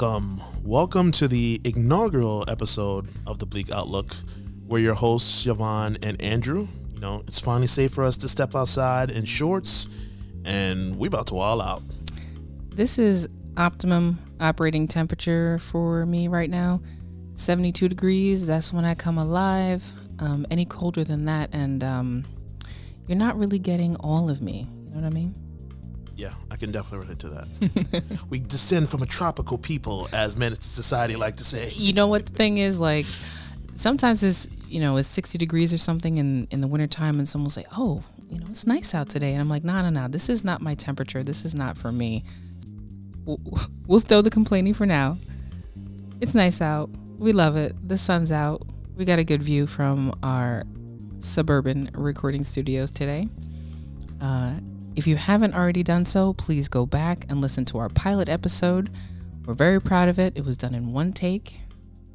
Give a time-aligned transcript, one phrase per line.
[0.00, 0.40] Welcome.
[0.64, 4.16] Welcome to the inaugural episode of the Bleek Outlook.
[4.66, 6.66] We're your hosts, Siobhan and Andrew.
[6.92, 9.88] You know, it's finally safe for us to step outside in shorts,
[10.44, 11.84] and we're about to all out.
[12.70, 16.82] This is optimum operating temperature for me right now.
[17.34, 19.84] 72 degrees, that's when I come alive.
[20.18, 22.24] Um, any colder than that, and um,
[23.06, 24.66] you're not really getting all of me.
[24.86, 25.43] You know what I mean?
[26.16, 28.20] Yeah, I can definitely relate to that.
[28.30, 31.70] we descend from a tropical people, as men society like to say.
[31.74, 32.78] You know what the thing is?
[32.78, 33.06] Like,
[33.74, 37.56] sometimes it's, you know, it's 60 degrees or something in, in the wintertime, and someone's
[37.56, 39.32] like, oh, you know, it's nice out today.
[39.32, 41.22] And I'm like, no, no, no, this is not my temperature.
[41.22, 42.24] This is not for me.
[43.24, 43.40] We'll,
[43.86, 45.18] we'll stow the complaining for now.
[46.20, 46.90] It's nice out.
[47.18, 47.76] We love it.
[47.86, 48.62] The sun's out.
[48.96, 50.64] We got a good view from our
[51.18, 53.28] suburban recording studios today.
[54.20, 54.54] Uh,
[54.96, 58.90] if you haven't already done so, please go back and listen to our pilot episode.
[59.44, 60.36] We're very proud of it.
[60.36, 61.58] It was done in one take,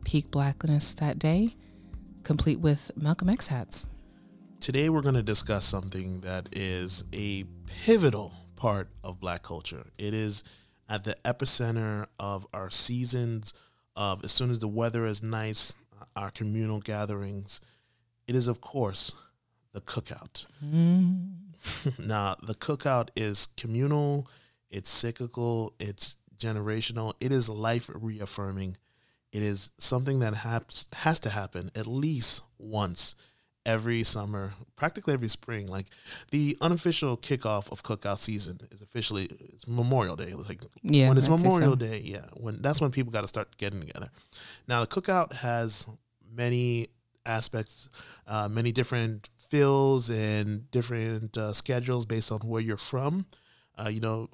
[0.05, 1.55] peak blackness that day,
[2.23, 3.87] complete with Malcolm X hats.
[4.59, 9.85] Today, we're going to discuss something that is a pivotal part of black culture.
[9.97, 10.43] It is
[10.87, 13.53] at the epicenter of our seasons,
[13.95, 15.73] of as soon as the weather is nice,
[16.15, 17.61] our communal gatherings.
[18.27, 19.15] It is, of course,
[19.73, 20.45] the cookout.
[20.65, 21.38] Mm.
[21.99, 24.27] now, the cookout is communal,
[24.69, 28.77] it's cyclical, it's generational, it is life reaffirming.
[29.31, 33.15] It is something that has, has to happen at least once
[33.65, 35.67] every summer, practically every spring.
[35.67, 35.87] Like
[36.31, 40.33] the unofficial kickoff of cookout season is officially it's Memorial Day.
[40.35, 41.75] It's like Yeah, when it's Memorial so.
[41.75, 44.09] Day, yeah, when that's when people got to start getting together.
[44.67, 45.87] Now the cookout has
[46.33, 46.87] many
[47.25, 47.89] aspects,
[48.25, 53.25] uh, many different feels and different uh, schedules based on where you're from.
[53.77, 54.27] Uh, you know,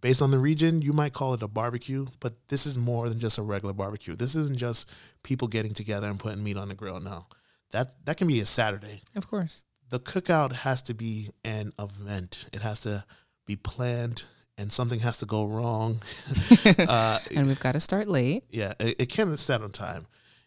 [0.00, 3.18] based on the region, you might call it a barbecue, but this is more than
[3.20, 4.16] just a regular barbecue.
[4.16, 4.90] This isn't just
[5.22, 7.00] people getting together and putting meat on the grill.
[7.00, 7.26] No,
[7.70, 9.02] that that can be a Saturday.
[9.14, 9.64] Of course.
[9.90, 12.48] The cookout has to be an event.
[12.52, 13.04] It has to
[13.46, 14.22] be planned,
[14.56, 16.00] and something has to go wrong.
[16.78, 18.44] uh, And we've got to start late.
[18.50, 20.06] yeah, it, it can't set on time.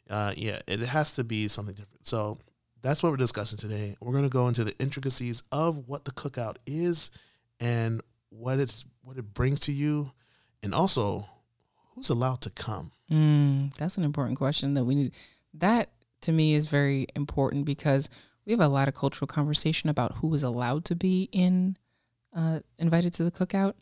[0.10, 2.06] Uh, yeah, it has to be something different.
[2.08, 2.38] So
[2.84, 3.96] that's what we're discussing today.
[4.00, 7.10] We're going to go into the intricacies of what the cookout is
[7.60, 10.12] and what it's what it brings to you,
[10.62, 11.26] and also
[11.96, 12.92] who's allowed to come.
[13.10, 15.14] Mm, that's an important question that we need.
[15.56, 15.90] That
[16.22, 18.10] to me is very important because
[18.46, 21.78] we have a lot of cultural conversation about who is allowed to be in
[22.36, 23.74] uh, invited to the cookout.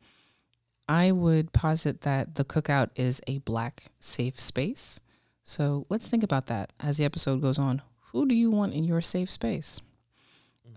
[0.87, 4.99] I would posit that the cookout is a black safe space.
[5.43, 7.81] So let's think about that as the episode goes on.
[8.11, 9.79] Who do you want in your safe space?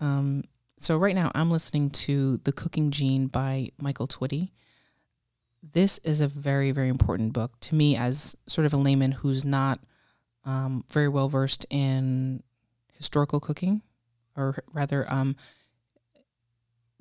[0.00, 0.44] Um,
[0.76, 4.50] so right now I'm listening to The Cooking Gene by Michael Twitty
[5.72, 9.44] this is a very very important book to me as sort of a layman who's
[9.44, 9.80] not
[10.44, 12.42] um, very well versed in
[12.92, 13.82] historical cooking
[14.36, 15.36] or rather um,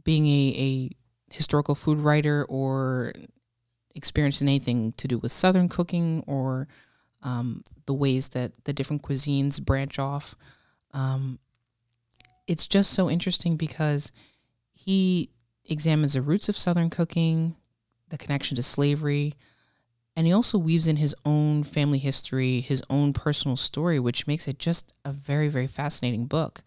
[0.04, 3.14] being a, a historical food writer or
[3.96, 6.68] experiencing anything to do with southern cooking or
[7.23, 10.35] um, the ways that the different cuisines branch off
[10.94, 11.39] um,
[12.45, 14.11] it's just so interesting because
[14.73, 15.29] he
[15.66, 17.56] examines the roots of southern cooking
[18.13, 19.34] the connection to slavery.
[20.16, 24.47] And he also weaves in his own family history, his own personal story, which makes
[24.47, 26.61] it just a very, very fascinating book.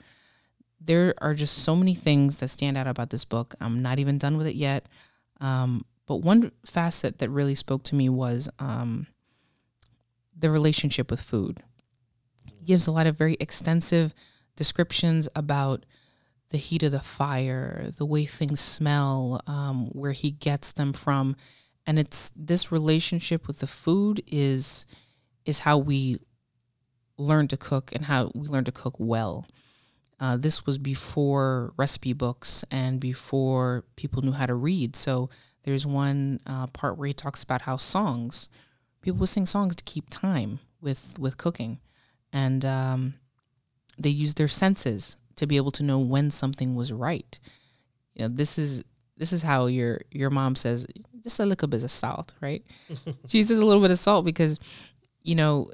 [0.81, 3.55] There are just so many things that stand out about this book.
[3.61, 4.87] I'm not even done with it yet.
[5.41, 9.07] Um, but one facet that really spoke to me was um,
[10.39, 11.61] the relationship with food.
[12.51, 14.13] He gives a lot of very extensive
[14.57, 15.85] descriptions about
[16.51, 21.37] the heat of the fire, the way things smell, um, where he gets them from,
[21.87, 24.87] and it's this relationship with the food is
[25.45, 26.17] is how we
[27.19, 29.47] learn to cook and how we learn to cook well.
[30.19, 34.97] Uh, this was before recipe books and before people knew how to read.
[34.97, 35.31] So
[35.63, 38.49] there's one uh, part where he talks about how songs,
[39.03, 41.79] people would sing songs to keep time with with cooking,
[42.33, 43.15] and um,
[43.99, 47.39] they use their senses to be able to know when something was right.
[48.15, 48.85] You know, this is
[49.17, 50.87] this is how your your mom says
[51.23, 52.65] just a little bit of salt, right?
[53.29, 54.61] she says a little bit of salt because,
[55.23, 55.71] you know,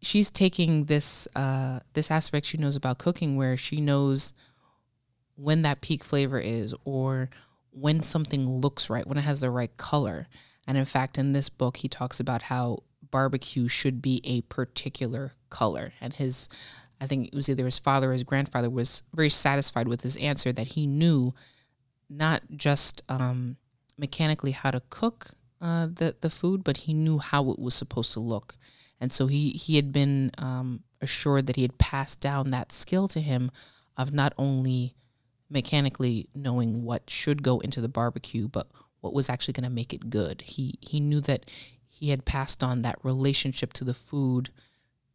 [0.00, 4.32] she's taking this uh, this aspect she knows about cooking where she knows
[5.36, 7.30] when that peak flavor is or
[7.70, 10.26] when something looks right, when it has the right color.
[10.68, 15.32] And in fact, in this book, he talks about how barbecue should be a particular
[15.48, 15.94] color.
[15.98, 16.50] And his,
[17.00, 20.16] I think it was either his father or his grandfather was very satisfied with his
[20.18, 21.32] answer that he knew
[22.10, 23.56] not just um,
[23.96, 25.30] mechanically how to cook
[25.60, 28.56] uh, the the food, but he knew how it was supposed to look,
[29.00, 33.08] and so he he had been um, assured that he had passed down that skill
[33.08, 33.50] to him
[33.96, 34.94] of not only
[35.50, 38.68] mechanically knowing what should go into the barbecue, but
[39.00, 40.42] what was actually going to make it good.
[40.42, 41.46] He he knew that
[41.86, 44.50] he had passed on that relationship to the food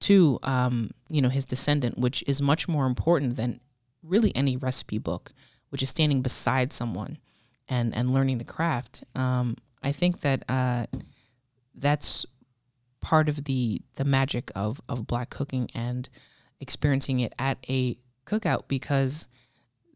[0.02, 3.60] to um, you know his descendant, which is much more important than
[4.02, 5.32] really any recipe book,
[5.70, 7.18] which is standing beside someone
[7.70, 9.04] and and learning the craft.
[9.16, 10.86] Um, I think that uh,
[11.76, 12.26] that's
[13.02, 16.10] part of the the magic of of black cooking and
[16.60, 19.28] experiencing it at a cookout because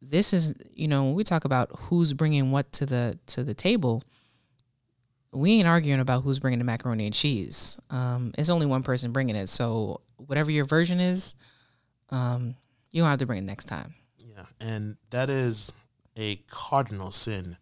[0.02, 3.54] this is you know when we talk about who's bringing what to the to the
[3.54, 4.04] table
[5.34, 7.78] we ain't arguing about who's bringing the macaroni and cheese.
[7.90, 9.50] Um, it's only one person bringing it.
[9.50, 11.36] So whatever your version is
[12.10, 12.56] um,
[12.92, 13.96] you don't have to bring it next time.
[14.18, 15.72] Yeah, and that is
[16.18, 17.58] a cardinal sin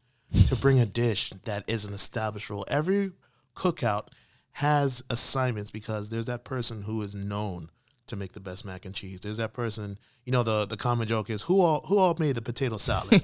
[0.48, 2.66] to bring a dish that is an established rule.
[2.68, 3.12] Every
[3.56, 4.08] cookout
[4.54, 7.70] has assignments because there's that person who is known
[8.08, 9.20] to make the best mac and cheese.
[9.20, 12.36] There's that person, you know, the the common joke is who all who all made
[12.36, 13.22] the potato salad?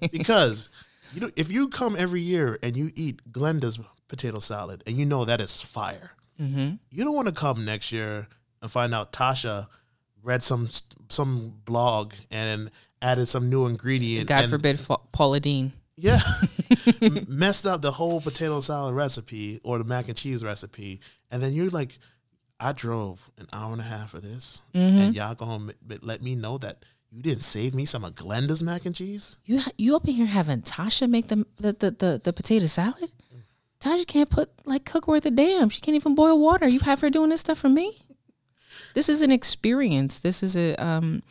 [0.12, 0.70] because
[1.14, 3.78] you know, if you come every year and you eat Glenda's
[4.08, 6.74] potato salad and you know that is fire, mm-hmm.
[6.90, 8.28] you don't want to come next year
[8.60, 9.68] and find out Tasha
[10.22, 10.68] read some
[11.08, 12.70] some blog and
[13.00, 14.28] added some new ingredient.
[14.28, 14.80] god and, forbid
[15.12, 16.20] paula deen yeah,
[17.26, 21.00] messed up the whole potato salad recipe or the mac and cheese recipe,
[21.30, 21.98] and then you're like,
[22.60, 25.72] I drove an hour and a half for this, and y'all gonna
[26.02, 29.36] let me know that you didn't save me some of Glenda's mac and cheese.
[29.44, 33.10] you you up in here having tasha make the the the, the, the potato salad?
[33.80, 35.68] Tasha can't put like cook worth a damn.
[35.68, 36.66] She can't even boil water.
[36.66, 37.94] You have her doing this stuff for me?
[38.94, 40.18] This is an experience.
[40.18, 41.22] This is a um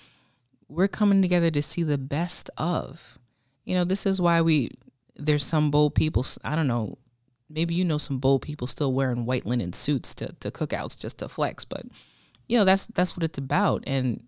[0.69, 3.19] we're coming together to see the best of.
[3.65, 4.71] You know this is why we
[5.19, 6.95] there's some bold people i don't know
[7.49, 11.19] maybe you know some bold people still wearing white linen suits to, to cookouts just
[11.19, 11.85] to flex but
[12.47, 13.83] you know that's that's what it's about.
[13.85, 14.23] And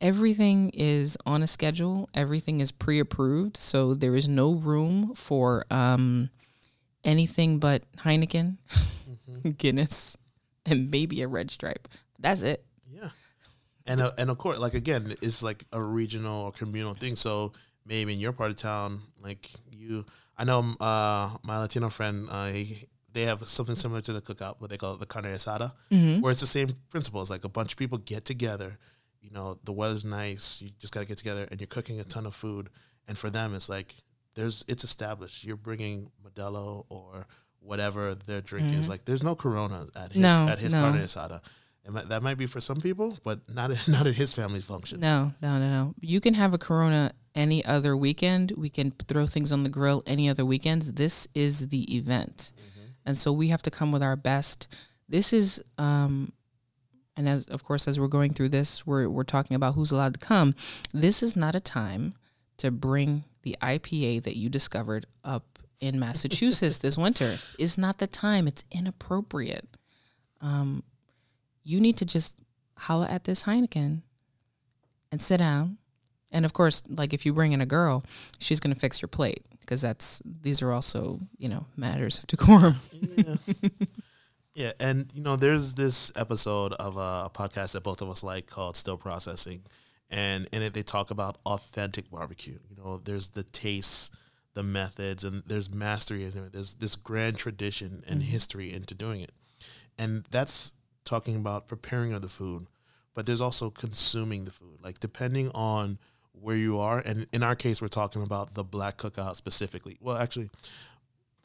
[0.00, 2.08] everything is on a schedule.
[2.14, 3.56] Everything is pre-approved.
[3.56, 6.30] So there is no room for um
[7.04, 8.56] anything but heineken
[9.58, 10.16] guinness
[10.66, 11.88] and maybe a red stripe.
[12.18, 12.64] That's it.
[12.90, 13.10] Yeah,
[13.86, 17.16] and uh, and of course, like again, it's like a regional or communal thing.
[17.16, 17.52] So
[17.86, 22.46] maybe in your part of town, like you, I know uh, my Latino friend, uh,
[22.48, 25.72] he, they have something similar to the cookout, what they call it the carne asada,
[26.20, 27.20] where it's the same principle.
[27.20, 28.78] It's like a bunch of people get together.
[29.20, 30.60] You know, the weather's nice.
[30.60, 32.68] You just gotta get together, and you're cooking a ton of food.
[33.06, 33.94] And for them, it's like
[34.34, 35.44] there's it's established.
[35.44, 37.26] You're bringing Modelo or
[37.60, 38.88] whatever their drink is.
[38.88, 40.80] Like there's no Corona at his No, at his no.
[40.80, 41.40] carne asada.
[41.86, 45.00] Might, that might be for some people, but not at, not at his family's function.
[45.00, 45.94] No, no, no, no.
[46.00, 48.52] You can have a Corona any other weekend.
[48.56, 50.92] We can throw things on the grill any other weekends.
[50.92, 52.52] This is the event,
[53.04, 54.74] and so we have to come with our best.
[55.08, 56.32] This is, um,
[57.16, 60.14] and as of course, as we're going through this, we're we're talking about who's allowed
[60.14, 60.54] to come.
[60.92, 62.14] This is not a time
[62.58, 67.30] to bring the IPA that you discovered up in Massachusetts this winter.
[67.58, 68.48] Is not the time.
[68.48, 69.68] It's inappropriate.
[70.40, 70.82] Um,
[71.64, 72.40] you need to just
[72.78, 74.02] holla at this Heineken
[75.10, 75.78] and sit down.
[76.30, 78.04] And of course, like if you bring in a girl,
[78.40, 82.26] she's going to fix your plate because that's these are also you know matters of
[82.26, 82.76] decorum.
[83.16, 83.34] yeah.
[84.54, 88.46] yeah, and you know, there's this episode of a, podcast that both of us like
[88.46, 89.62] called "Still Processing,"
[90.10, 92.58] and in it they talk about authentic barbecue.
[92.68, 94.10] You know, there's the tastes,
[94.54, 96.52] the methods, and there's mastery in it.
[96.52, 98.30] There's this grand tradition and mm-hmm.
[98.30, 99.32] history into doing it,
[99.96, 100.72] and that's
[101.04, 102.66] talking about preparing of the food.
[103.14, 105.98] But there's also consuming the food, like depending on
[106.32, 109.96] where you are, and in our case, we're talking about the black cookout specifically.
[110.00, 110.50] Well, actually,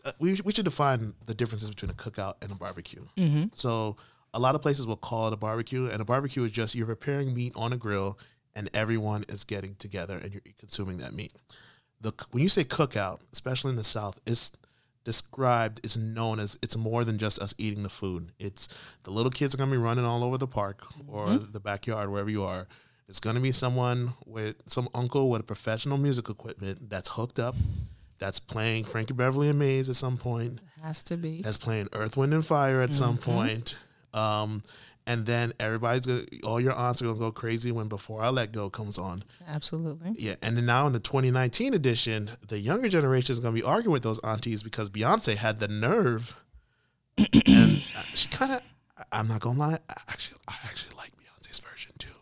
[0.03, 3.05] uh, we we should define the differences between a cookout and a barbecue.
[3.15, 3.45] Mm-hmm.
[3.53, 3.97] So
[4.33, 6.87] a lot of places will call it a barbecue, and a barbecue is just you're
[6.87, 8.17] preparing meat on a grill,
[8.55, 11.33] and everyone is getting together and you're consuming that meat.
[12.01, 14.51] The when you say cookout, especially in the South, it's
[15.13, 18.31] described, it's known as it's more than just us eating the food.
[18.37, 18.67] It's
[19.03, 22.29] the little kids are gonna be running all over the park or the backyard, wherever
[22.29, 22.67] you are.
[23.07, 27.55] It's gonna be someone with some uncle with a professional music equipment that's hooked up,
[28.19, 31.41] that's playing Frankie Beverly and Maze at some point, Has to be.
[31.41, 33.75] that's playing Earth, Wind, and Fire at some point.
[34.13, 34.61] Um,
[35.09, 38.51] and then everybody's gonna, all your aunts are gonna go crazy when Before I Let
[38.51, 39.23] Go comes on.
[39.47, 40.13] Absolutely.
[40.19, 43.91] Yeah, and then now in the 2019 edition, the younger generation is gonna be arguing
[43.91, 46.39] with those aunties because Beyonce had the nerve,
[47.17, 47.81] and
[48.13, 48.61] she kind of.
[49.11, 52.13] I'm not gonna lie, I actually, I actually like Beyonce's version too.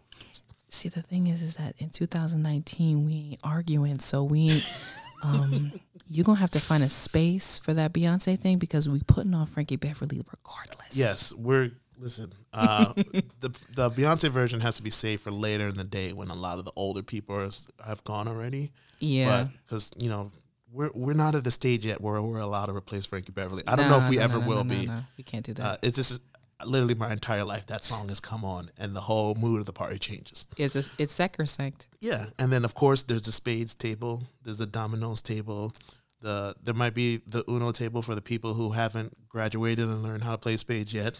[0.69, 4.83] See, the thing is, is that in 2019 we ain't arguing, so we ain't.
[5.23, 5.71] Um,
[6.07, 9.47] You're gonna have to find a space for that Beyonce thing because we putting on
[9.47, 10.95] Frankie Beverly regardless.
[10.95, 12.33] Yes, we're listen.
[12.53, 12.93] Uh,
[13.39, 16.35] the the Beyonce version has to be saved for later in the day when a
[16.35, 17.49] lot of the older people are,
[17.85, 18.71] have gone already.
[18.99, 19.47] Yeah.
[19.63, 20.31] because you know
[20.71, 23.63] we're we're not at the stage yet where we're allowed to replace Frankie Beverly.
[23.67, 24.85] I don't know if we no, ever no, no, will no, be.
[24.87, 24.99] no.
[25.17, 25.63] We can't do that.
[25.65, 26.21] Uh, it's just
[26.65, 29.73] literally my entire life that song has come on, and the whole mood of the
[29.73, 30.47] party changes.
[30.57, 31.87] it's a, it's sacrosanct.
[31.99, 35.73] Yeah, and then of course there's the spades table, there's the dominoes table,
[36.21, 40.23] the there might be the Uno table for the people who haven't graduated and learned
[40.23, 41.17] how to play spades yet.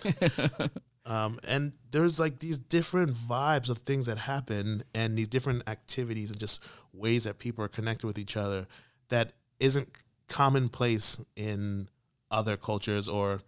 [1.05, 6.29] um, and there's like these different vibes of things that happen, and these different activities
[6.31, 6.63] and just
[6.93, 8.67] ways that people are connected with each other
[9.09, 9.89] that isn't
[10.27, 11.89] commonplace in
[12.31, 13.39] other cultures or.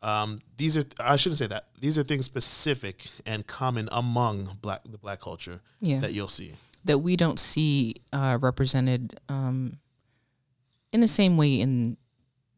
[0.00, 1.70] Um, these are I shouldn't say that.
[1.80, 5.98] These are things specific and common among black the black culture Yeah.
[5.98, 6.52] that you'll see.
[6.84, 9.78] that we don't see uh, represented um,
[10.92, 11.96] in the same way in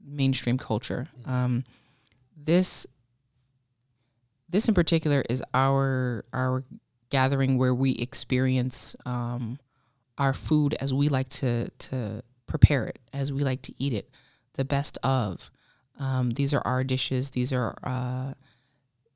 [0.04, 1.08] mainstream culture.
[1.25, 1.64] Um,
[2.37, 2.87] this
[4.49, 6.62] this in particular is our our
[7.10, 9.58] gathering where we experience um,
[10.18, 14.10] our food as we like to to prepare it, as we like to eat it,
[14.54, 15.50] the best of.
[15.99, 17.30] Um, these are our dishes.
[17.30, 18.34] These are uh,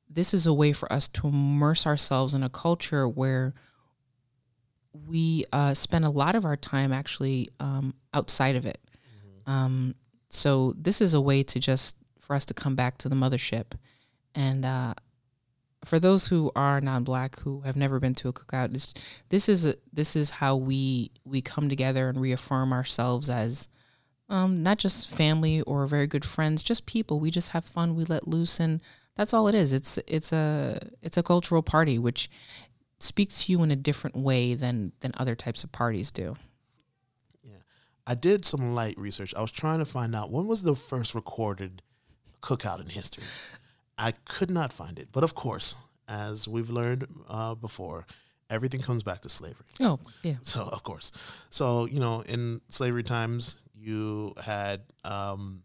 [0.08, 3.54] this is a way for us to immerse ourselves in a culture where
[5.08, 8.78] we uh, spend a lot of our time actually um, outside of it.
[9.46, 9.94] Um,
[10.28, 13.72] so this is a way to just for us to come back to the mothership,
[14.34, 14.94] and uh,
[15.84, 18.94] for those who are non-black who have never been to a cookout, this
[19.28, 23.68] this is a, this is how we we come together and reaffirm ourselves as
[24.28, 27.20] um, not just family or very good friends, just people.
[27.20, 27.94] We just have fun.
[27.94, 28.82] We let loose, and
[29.14, 29.72] that's all it is.
[29.72, 32.30] It's it's a it's a cultural party, which
[32.98, 36.36] speaks to you in a different way than than other types of parties do.
[38.06, 39.34] I did some light research.
[39.34, 41.82] I was trying to find out when was the first recorded
[42.42, 43.24] cookout in history.
[43.96, 45.76] I could not find it, but of course,
[46.08, 48.06] as we've learned uh, before,
[48.50, 49.64] everything comes back to slavery.
[49.80, 51.12] Oh yeah, So of course,
[51.50, 55.62] so you know, in slavery times, you had um,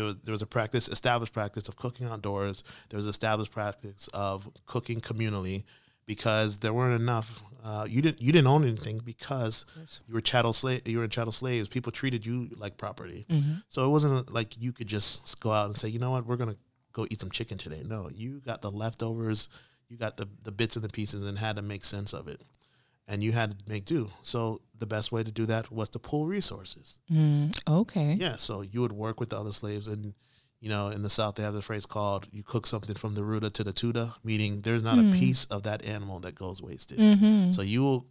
[0.00, 2.64] was, there was a practice, established practice of cooking outdoors.
[2.88, 5.64] There was established practice of cooking communally
[6.06, 7.42] because there weren't enough.
[7.64, 9.64] Uh, you didn't you didn't own anything because
[10.08, 10.86] you were chattel slave.
[10.86, 11.68] You were chattel slaves.
[11.68, 13.26] People treated you like property.
[13.68, 16.36] So it wasn't like you could just go out and say, you know what, we're
[16.36, 16.56] gonna
[16.92, 17.82] go eat some chicken today.
[17.86, 19.48] No, you got the leftovers.
[19.88, 22.40] You got the the bits and the pieces and had to make sense of it
[23.08, 24.10] and you had to make do.
[24.22, 26.98] So the best way to do that was to pool resources.
[27.10, 28.14] mm, okay.
[28.18, 30.14] Yeah, so you would work with the other slaves, and
[30.62, 33.24] you know, in the South they have the phrase called "you cook something from the
[33.24, 36.98] ruta to the tuta," meaning there's not a piece of that animal that goes wasted.
[36.98, 37.50] Mm-hmm.
[37.50, 38.06] So you will,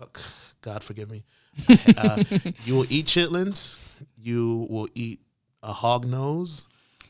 [0.62, 1.24] God forgive me,
[1.96, 2.22] uh,
[2.64, 3.76] you will eat chitlins,
[4.16, 5.20] you will eat
[5.60, 6.64] a hog nose,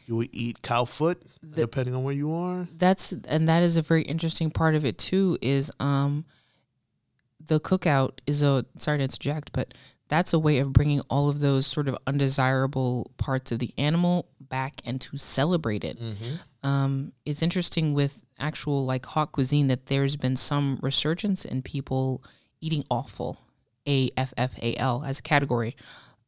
[0.07, 1.23] you will eat cow foot,
[1.55, 2.67] depending on where you are.
[2.79, 5.37] That's and that is a very interesting part of it too.
[5.43, 6.25] Is um,
[7.39, 9.75] the cookout is a sorry to interject, but
[10.09, 14.27] that's a way of bringing all of those sort of undesirable parts of the animal
[14.41, 15.99] back and to celebrate it.
[16.63, 22.23] Um, it's interesting with actual like haute cuisine that there's been some resurgence in people
[22.61, 23.39] eating offal,
[23.87, 25.77] A F F A L as a category.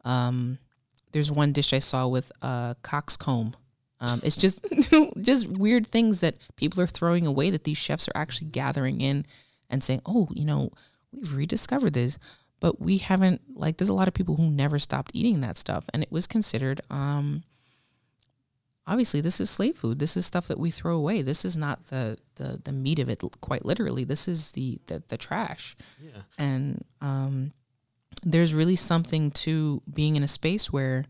[0.04, 0.58] Um,
[1.12, 3.54] there's one dish I saw with uh, coxcomb.
[4.00, 4.64] Um, it's just
[5.20, 9.26] just weird things that people are throwing away that these chefs are actually gathering in
[9.68, 10.70] and saying, "Oh, you know,
[11.12, 12.18] we've rediscovered this."
[12.60, 15.86] But we haven't like there's a lot of people who never stopped eating that stuff
[15.92, 17.42] and it was considered um
[18.86, 19.98] obviously this is slave food.
[19.98, 21.22] This is stuff that we throw away.
[21.22, 24.04] This is not the the, the meat of it quite literally.
[24.04, 25.76] This is the the, the trash.
[26.02, 26.22] Yeah.
[26.38, 27.52] And um
[28.22, 31.06] there's really something to being in a space where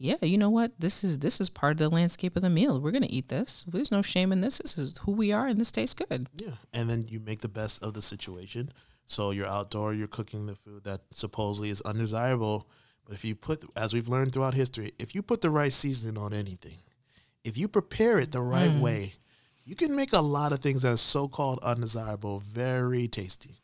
[0.00, 0.78] yeah, you know what?
[0.78, 2.80] This is this is part of the landscape of the meal.
[2.80, 3.64] We're gonna eat this.
[3.68, 4.58] There's no shame in this.
[4.58, 6.28] This is who we are, and this tastes good.
[6.36, 8.70] Yeah, and then you make the best of the situation.
[9.08, 12.68] So you're outdoor, you're cooking the food that supposedly is undesirable.
[13.06, 16.22] But if you put, as we've learned throughout history, if you put the right seasoning
[16.22, 16.76] on anything,
[17.42, 19.12] if you prepare it the right way,
[19.64, 23.54] you can make a lot of things that are so-called undesirable very tasty.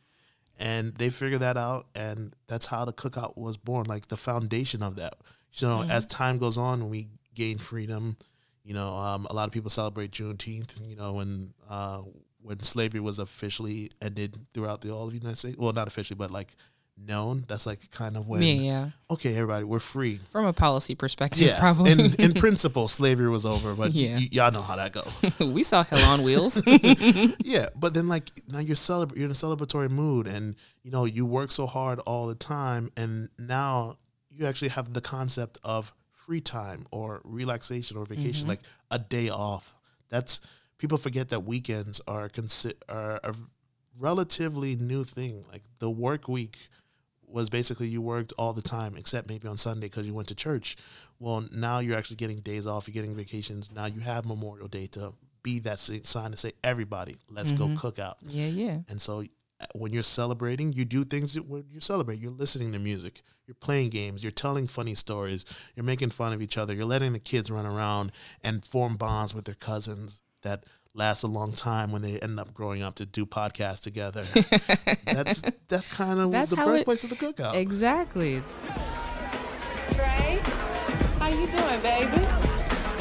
[0.57, 3.85] And they figured that out, and that's how the cookout was born.
[3.85, 5.13] Like the foundation of that.
[5.53, 8.17] You know, as time goes on, when we gain freedom,
[8.63, 10.79] you know, um, a lot of people celebrate Juneteenth.
[10.89, 12.01] You know, when uh,
[12.45, 15.57] when slavery was officially ended throughout the all of the United States.
[15.57, 16.55] Well, not officially, but like
[16.97, 17.43] known.
[17.47, 18.89] That's like kind of when yeah, yeah.
[19.11, 20.15] okay, everybody, we're free.
[20.31, 21.91] From a policy perspective, Yeah, probably.
[21.91, 24.15] in in principle, slavery was over, but Yeah.
[24.17, 25.03] y- y'all know how that go.
[25.45, 26.61] we saw hell on wheels.
[27.39, 31.05] yeah, but then like now you're celebra- you're in a celebratory mood, and you know
[31.05, 33.97] you work so hard all the time, and now
[34.29, 38.49] you actually have the concept of free time or relaxation or vacation, Mm-hmm.
[38.49, 38.59] like
[38.91, 39.73] a day off.
[40.09, 40.41] That's
[40.77, 43.33] people forget that weekends are consi- are a
[43.99, 45.45] relatively new thing.
[45.51, 46.57] Like the work week
[47.27, 50.35] was basically you worked all the time except maybe on Sunday because you went to
[50.35, 50.75] church.
[51.19, 52.87] Well, now you're actually getting days off.
[52.87, 53.71] You're getting vacations.
[53.71, 55.13] Now you have Memorial Day to
[55.43, 58.17] be that sign to say everybody, let's go cook out.
[58.21, 58.79] Yeah, yeah.
[58.89, 59.23] And so
[59.59, 62.17] uh, when you're celebrating, you do things that when you celebrate.
[62.17, 66.41] You're listening to music, you're playing games, you're telling funny stories, you're making fun of
[66.41, 68.11] each other, you're letting the kids run around
[68.43, 72.53] and form bonds with their cousins that last a long time when they end up
[72.53, 74.23] growing up to do podcasts together.
[75.05, 77.53] that's that's kind of That's the how it- birthplace of the cookout.
[77.55, 78.41] Exactly.
[79.91, 80.39] Trey,
[81.19, 82.25] how you doing, baby?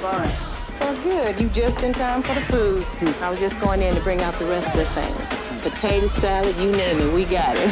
[0.00, 0.32] Fine.
[0.80, 1.40] Well, good.
[1.40, 2.84] You just in time for the food.
[3.22, 5.62] I was just going in to bring out the rest of the things.
[5.62, 7.68] Potato salad, you name it, we got it.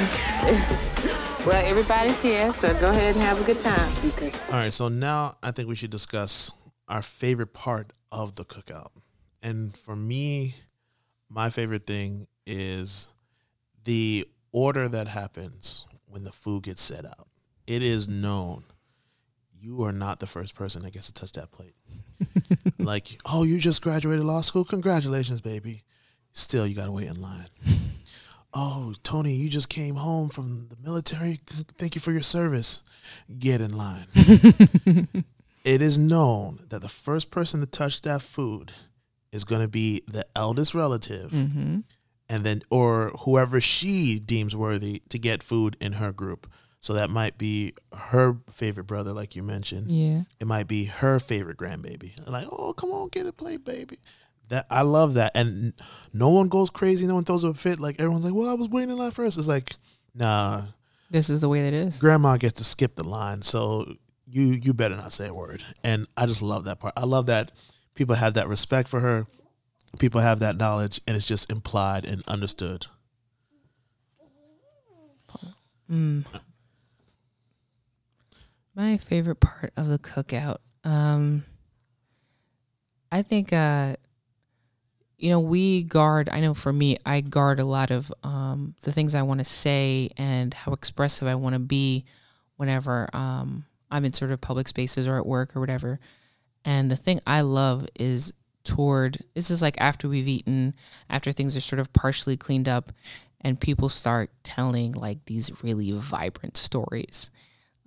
[1.47, 3.93] well, everybody's here, so go ahead and have a good time.
[4.07, 4.33] Okay.
[4.49, 6.52] All right, so now I think we should discuss
[6.88, 8.93] our favorite part of the cookout.
[9.42, 10.54] And for me,
[11.28, 13.12] my favorite thing is
[13.84, 17.26] the order that happens when the food gets set out.
[17.66, 18.64] It is known
[19.58, 21.75] you are not the first person that gets to touch that plate.
[22.78, 24.64] like, oh, you just graduated law school?
[24.64, 25.84] Congratulations, baby.
[26.32, 27.46] Still, you got to wait in line.
[28.54, 31.38] Oh, Tony, you just came home from the military.
[31.78, 32.82] Thank you for your service.
[33.38, 34.04] Get in line.
[35.64, 38.72] it is known that the first person to touch that food
[39.33, 41.81] is going to be the eldest relative Mm-hmm.
[42.29, 46.47] and then or whoever she deems worthy to get food in her group.
[46.81, 49.91] So that might be her favorite brother like you mentioned.
[49.91, 50.23] Yeah.
[50.41, 52.12] it might be her favorite grandbaby.
[52.29, 53.99] Like oh come on get a plate baby.
[54.49, 55.33] That i love that.
[55.35, 55.73] And
[56.12, 57.79] no one goes crazy no one throws a fit.
[57.81, 59.73] Like everyone's like well i was waiting in line first it's like
[60.14, 60.62] nah.
[61.11, 61.99] This is the way that it is.
[62.01, 63.42] grandma gets to skip the line.
[63.42, 63.87] So
[64.29, 65.62] you you better not say a word.
[65.85, 66.95] And i just love that part.
[66.97, 67.53] I love that
[67.94, 69.26] people have that respect for her
[69.98, 72.87] people have that knowledge and it's just implied and understood
[78.74, 80.59] My favorite part of the cookout.
[80.85, 81.44] Um
[83.11, 83.96] I think uh
[85.18, 88.92] you know, we guard I know for me, I guard a lot of um the
[88.92, 92.05] things I want to say and how expressive I want to be
[92.57, 96.00] whenever um I'm in sort of public spaces or at work or whatever.
[96.64, 100.75] And the thing I love is toward this is like after we've eaten,
[101.11, 102.92] after things are sort of partially cleaned up
[103.40, 107.31] and people start telling like these really vibrant stories.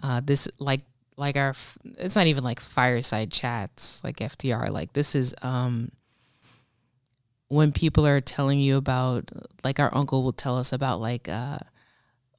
[0.02, 0.82] Uh, this like
[1.18, 1.54] like our
[1.98, 5.90] it's not even like fireside chats like FTR like this is um
[7.48, 9.32] when people are telling you about
[9.64, 11.58] like our uncle will tell us about like uh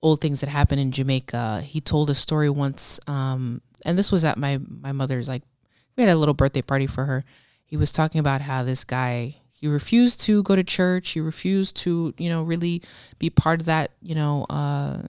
[0.03, 1.63] old things that happened in Jamaica.
[1.63, 5.43] He told a story once um and this was at my my mother's like
[5.97, 7.25] we had a little birthday party for her.
[7.65, 11.11] He was talking about how this guy he refused to go to church.
[11.11, 12.83] He refused to you know really
[13.19, 15.03] be part of that you know uh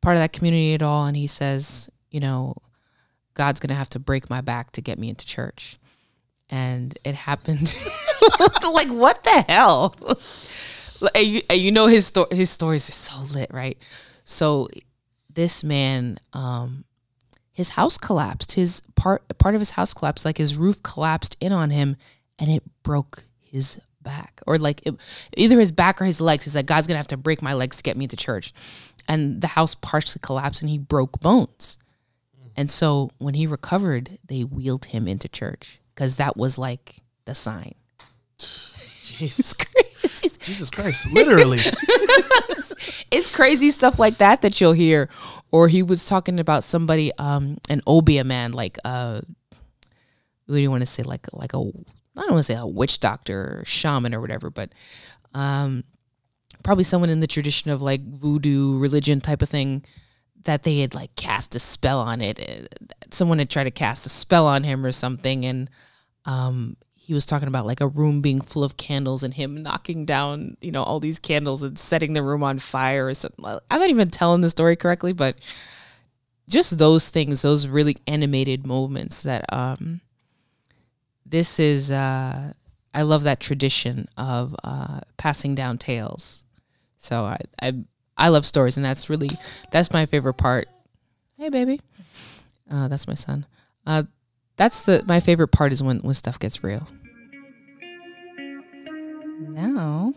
[0.00, 1.06] part of that community at all.
[1.06, 2.56] And he says you know
[3.34, 5.78] god's gonna have to break my back to get me into church.
[6.50, 7.74] And it happened.
[8.72, 9.94] Like what the hell?
[11.14, 13.76] And you, and you know his sto- his stories are so lit right?
[14.24, 14.68] So
[15.28, 16.84] this man um
[17.54, 18.52] his house collapsed.
[18.52, 21.96] His part part of his house collapsed like his roof collapsed in on him
[22.38, 24.42] and it broke his back.
[24.46, 24.94] Or like it,
[25.36, 26.44] either his back or his legs.
[26.44, 28.52] He's like god's gonna have to break my legs to get me to church.
[29.08, 31.78] And the house partially collapsed and he broke bones.
[32.56, 37.36] And so when he recovered they wheeled him into church because that was like the
[37.36, 37.76] sign.
[38.38, 40.28] Jesus crazy.
[40.40, 41.60] jesus christ literally.
[43.14, 45.08] It's crazy stuff like that that you'll hear.
[45.54, 49.20] Or he was talking about somebody, um, an Obeah man, like uh,
[50.46, 52.66] what do you want to say, like like a I don't want to say a
[52.66, 54.70] witch doctor or shaman or whatever, but
[55.32, 55.84] um,
[56.64, 59.84] probably someone in the tradition of like voodoo religion type of thing
[60.42, 62.40] that they had like cast a spell on it.
[62.40, 62.66] Uh,
[63.12, 65.70] Someone had tried to cast a spell on him or something, and
[66.24, 70.06] um, he was talking about like a room being full of candles and him knocking
[70.06, 73.44] down, you know, all these candles and setting the room on fire or something.
[73.44, 75.36] I'm not even telling the story correctly, but
[76.48, 80.00] just those things, those really animated moments that um
[81.26, 82.54] this is uh
[82.94, 86.44] I love that tradition of uh passing down tales.
[86.96, 87.74] So I I
[88.16, 89.30] I love stories and that's really
[89.70, 90.68] that's my favorite part.
[91.36, 91.82] Hey baby.
[92.70, 93.44] Uh that's my son.
[93.86, 94.04] Uh
[94.56, 96.86] that's the my favorite part is when when stuff gets real.
[99.40, 100.14] Now,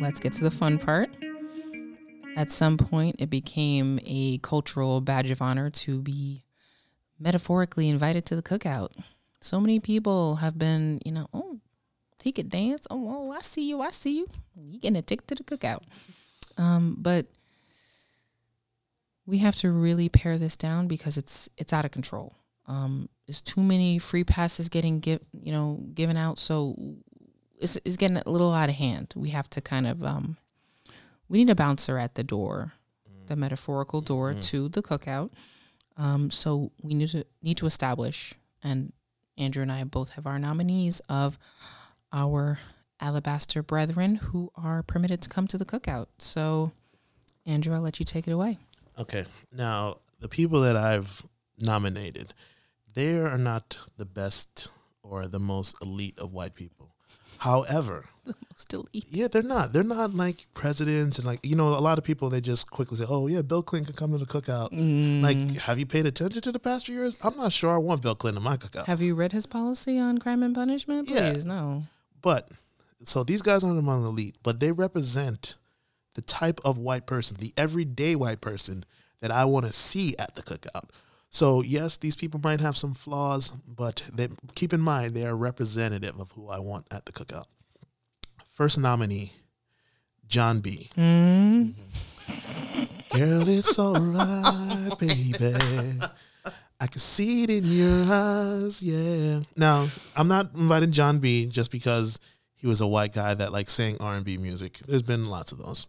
[0.00, 1.10] let's get to the fun part.
[2.36, 6.44] At some point, it became a cultural badge of honor to be
[7.18, 8.90] metaphorically invited to the cookout.
[9.40, 11.60] So many people have been, you know, oh,
[12.22, 12.86] he could dance.
[12.90, 13.80] Oh, oh, I see you.
[13.80, 14.28] I see you.
[14.60, 15.82] You getting a ticket to the cookout.
[16.58, 17.26] Um, but
[19.26, 22.34] we have to really pare this down because it's it's out of control.
[22.66, 26.76] Um, there's too many free passes getting give you know given out, so
[27.58, 29.12] it's it's getting a little out of hand.
[29.16, 30.36] We have to kind of um,
[31.28, 32.72] we need a bouncer at the door,
[33.26, 35.30] the metaphorical door to the cookout.
[35.96, 38.92] Um, so we need to need to establish, and
[39.36, 41.38] Andrew and I both have our nominees of
[42.12, 42.58] our
[43.00, 46.06] alabaster brethren who are permitted to come to the cookout.
[46.18, 46.72] So,
[47.44, 48.58] Andrew, I'll let you take it away.
[48.98, 49.26] Okay.
[49.52, 51.22] Now, the people that I've
[51.58, 52.32] nominated,
[52.96, 54.68] they are not the best
[55.02, 56.90] or the most elite of white people.
[57.38, 58.06] However,
[58.56, 59.04] Still eat.
[59.10, 59.74] yeah, they're not.
[59.74, 61.68] They're not like presidents and like you know.
[61.68, 64.24] A lot of people they just quickly say, "Oh yeah, Bill Clinton can come to
[64.24, 65.20] the cookout." Mm.
[65.22, 67.18] Like, have you paid attention to the past few years?
[67.22, 68.86] I'm not sure I want Bill Clinton in my cookout.
[68.86, 71.10] Have you read his policy on crime and punishment?
[71.10, 71.30] Yeah.
[71.30, 71.84] Please, no.
[72.22, 72.50] But
[73.04, 75.56] so these guys aren't among the elite, but they represent
[76.14, 78.84] the type of white person, the everyday white person
[79.20, 80.88] that I want to see at the cookout.
[81.30, 85.36] So yes, these people might have some flaws, but they, keep in mind they are
[85.36, 87.46] representative of who I want at the cookout.
[88.44, 89.32] First nominee,
[90.26, 90.90] Jon B.
[90.96, 91.72] Mm-hmm.
[93.16, 95.44] Girl, it's alright, baby.
[96.78, 99.40] I can see it in your eyes, yeah.
[99.56, 102.18] Now, I'm not inviting Jon B just because
[102.54, 104.78] he was a white guy that like sang R and B music.
[104.86, 105.86] There's been lots of those.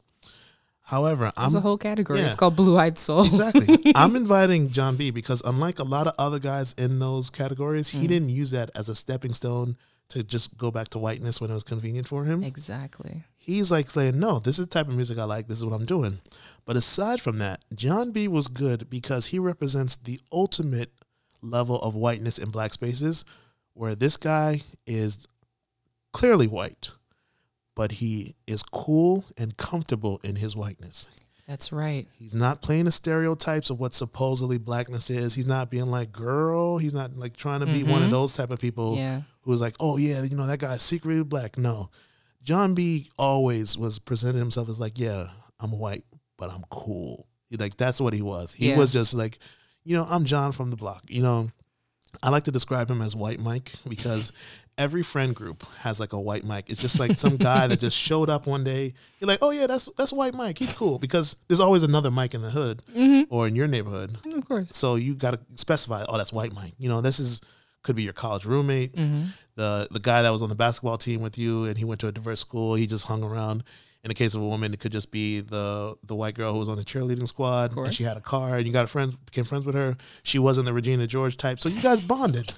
[0.88, 2.22] However, I'm There's a whole category.
[2.22, 2.28] yeah.
[2.28, 3.26] It's called Blue Eyed Soul.
[3.26, 3.92] exactly.
[3.96, 8.06] I'm inviting Jon B because unlike a lot of other guys in those categories, he
[8.06, 8.08] mm.
[8.08, 9.76] didn't use that as a stepping stone
[10.08, 12.42] to just go back to whiteness when it was convenient for him.
[12.42, 13.26] exactly.
[13.38, 15.50] He's like saying, "No, this is the type of music I like.
[15.50, 16.20] This is what I'm doing."
[16.64, 20.94] But aside from that, Jon B was good because he represents the ultimate
[21.42, 23.26] level of whiteness in black spaces,
[23.74, 25.28] where this guy is
[26.14, 26.92] clearly white,
[27.78, 31.06] but he is cool and comfortable in his whiteness.
[31.48, 32.08] That's right.
[32.18, 35.36] He's not playing the stereotypes of what supposedly blackness is.
[35.36, 36.80] He's not being like girl.
[36.80, 38.10] He's not like trying to be one of mm-hmm.
[38.10, 39.22] those type of people Yeah.
[39.42, 41.56] who's like, oh yeah, you know that guy's secretly black.
[41.56, 41.92] No,
[42.42, 45.28] Jon B always was presenting himself as like, yeah,
[45.60, 46.04] I'm white,
[46.36, 47.28] but I'm cool.
[47.48, 48.54] He- Like that's what he was.
[48.54, 48.78] He Yeah.
[48.78, 49.38] was just like,
[49.84, 51.04] you know, I'm John from the block.
[51.10, 51.52] You know,
[52.24, 54.32] I like to describe him as White Mike because
[54.78, 56.70] every friend group has like a White Mike.
[56.70, 58.94] It's just like some guy that just showed up one day.
[59.20, 60.58] You're like, oh yeah, that's that's White Mike.
[60.58, 63.34] He's cool because there's always another Mike in the hood mm-hmm.
[63.34, 64.18] or in your neighborhood.
[64.34, 64.76] Of course.
[64.76, 66.06] So you got to specify.
[66.08, 66.74] Oh, that's White Mike.
[66.78, 67.42] You know, this is
[67.84, 69.24] could be your college roommate, mm-hmm.
[69.56, 72.08] the the guy that was on the basketball team with you, and he went to
[72.08, 72.76] a diverse school.
[72.76, 73.64] He just hung around.
[74.04, 76.60] In the case of a woman, it could just be the the white girl who
[76.60, 79.44] was on the cheerleading squad, and she had a car, and you got friends became
[79.44, 79.98] friends with her.
[80.24, 82.54] She wasn't the Regina George type, so you guys bonded.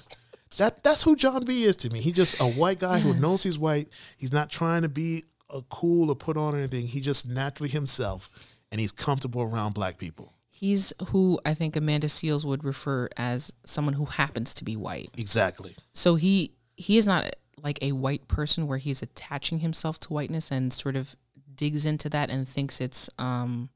[0.58, 2.00] That that's who Jon B is to me.
[2.00, 3.88] He's just a white guy who knows he's white.
[4.16, 6.86] He's not trying to be a cool or put on anything.
[6.86, 8.30] He just naturally himself,
[8.70, 10.34] and he's comfortable around black people.
[10.48, 15.10] He's who I think Amanda Seales would refer as someone who happens to be white.
[15.16, 15.74] Exactly.
[15.92, 20.50] So he he is not like a white person where he's attaching himself to whiteness
[20.50, 21.14] and sort of
[21.54, 23.70] digs into that and thinks it's um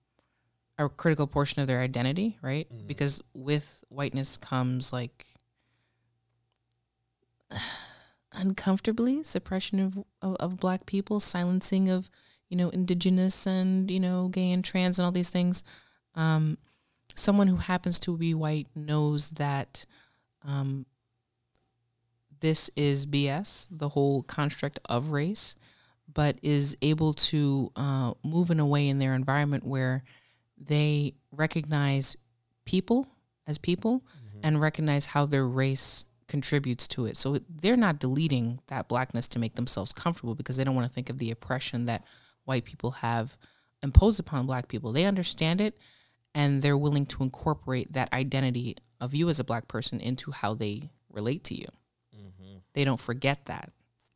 [0.78, 2.66] a critical portion of their identity, right?
[2.86, 5.24] Because with whiteness comes like
[8.32, 12.10] uncomfortably suppression of, of of black people, silencing of
[12.48, 15.62] you know indigenous and you know gay and trans and all these things.
[16.14, 16.58] Um,
[17.14, 19.84] someone who happens to be white knows that
[20.44, 20.86] um,
[22.40, 25.54] this is BS, the whole construct of race,
[26.12, 30.02] but is able to uh, move in a way in their environment where
[30.58, 32.16] they recognize
[32.64, 33.08] people
[33.46, 34.02] as people
[34.42, 37.16] and recognize how their race contributes to it.
[37.16, 40.92] So they're not deleting that blackness to make themselves comfortable because they don't want to
[40.92, 42.04] think of the oppression that
[42.44, 43.36] white people have
[43.82, 44.92] imposed upon black people.
[44.92, 45.78] They understand it
[46.34, 50.54] and they're willing to incorporate that identity of you as a black person into how
[50.54, 51.66] they relate to you.
[52.16, 52.56] Mm-hmm.
[52.72, 53.70] They don't forget that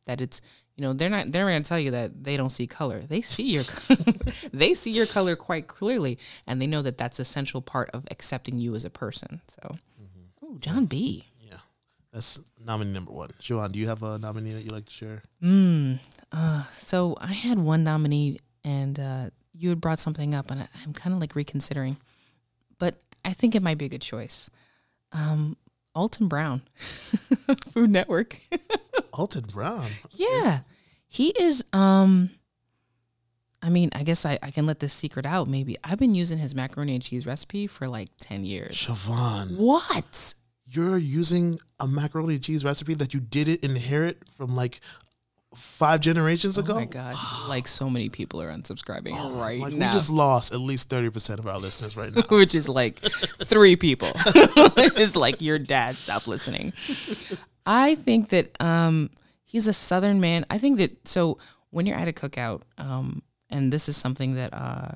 [0.09, 0.41] that it's
[0.75, 2.99] you know they're not they're going to tell you that they don't see color.
[2.99, 3.63] They see your
[4.53, 6.17] they see your color quite clearly,
[6.47, 9.41] and they know that that's essential part of accepting you as a person.
[9.47, 9.77] So,
[10.43, 11.28] oh, Jon B.
[12.11, 13.29] That's nominee number one.
[13.39, 15.21] Siobhan, do you have a nominee that you like to share?
[16.71, 20.93] So I had one nominee, and uh, you had brought something up, and I, I'm
[20.93, 21.97] kind of like reconsidering,
[22.79, 24.49] but I think it might be a good choice.
[25.11, 25.55] Um,
[25.95, 26.61] Alton Brown,
[27.69, 28.39] Food Network.
[29.13, 29.87] Alton Brown.
[30.11, 30.59] Yeah.
[31.07, 32.29] He is um
[33.61, 35.47] I mean, I guess I, I can let this secret out.
[35.49, 38.75] Maybe I've been using his macaroni and cheese recipe for like ten years.
[38.77, 40.35] Siobhan, What?
[40.71, 44.79] You're using a macaroni and cheese recipe that you didn't inherit from like
[45.55, 46.73] five generations ago.
[46.73, 47.15] Oh my god!
[47.47, 51.09] Like so many people are unsubscribing right Like now, we just lost at least thirty
[51.09, 52.21] percent of our listeners right now.
[52.29, 52.99] which is like
[53.43, 54.09] three people.
[54.15, 55.95] it's like your dad.
[55.95, 56.73] Stop listening.
[57.65, 59.09] I think that um,
[59.43, 60.45] he's a Southern man.
[60.49, 61.37] I think that so
[61.71, 64.91] when you're at a cookout, um, and this is something that uh,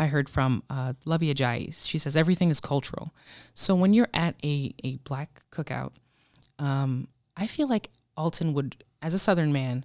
[0.00, 1.86] I heard from uh, Luvvie Ajayi.
[1.86, 3.14] She says everything is cultural.
[3.52, 5.92] So when you're at a a black cookout,
[6.58, 9.84] um, I feel like Alton would, as a Southern man,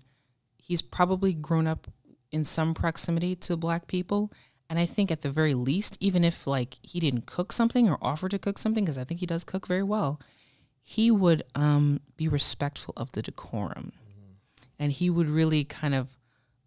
[0.57, 1.87] he's probably grown up
[2.31, 4.31] in some proximity to black people.
[4.69, 7.97] And I think at the very least, even if like he didn't cook something or
[8.01, 10.19] offer to cook something, because I think he does cook very well,
[10.81, 13.91] he would um, be respectful of the decorum.
[14.79, 16.17] And he would really kind of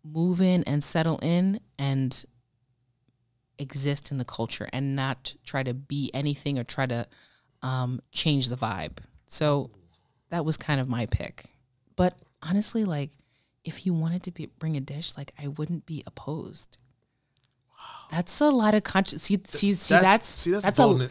[0.05, 2.25] move in and settle in and
[3.59, 7.07] exist in the culture and not try to be anything or try to
[7.63, 8.99] um, change the vibe.
[9.27, 9.71] So
[10.31, 11.47] that was kind of my pick.
[11.97, 13.11] But honestly, like
[13.65, 16.79] if he wanted to be, bring a dish, like I wouldn't be opposed.
[17.71, 18.07] Wow.
[18.11, 19.23] That's a lot of conscious.
[19.23, 21.03] See, see, see, that's see that's, that's bold.
[21.03, 21.09] a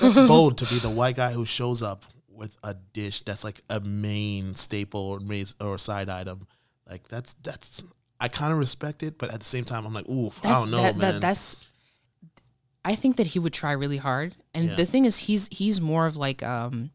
[0.00, 3.60] that's bold to be the white guy who shows up with a dish that's like
[3.68, 6.46] a main staple or main or side item.
[6.88, 7.82] Like that's that's
[8.20, 10.70] I kind of respect it, but at the same time, I'm like, ooh, I don't
[10.70, 11.12] know, that, man.
[11.14, 11.56] that- that's.
[12.84, 14.74] I think that he would try really hard, and Yeah.
[14.76, 16.90] the thing is, he's he's more of like um,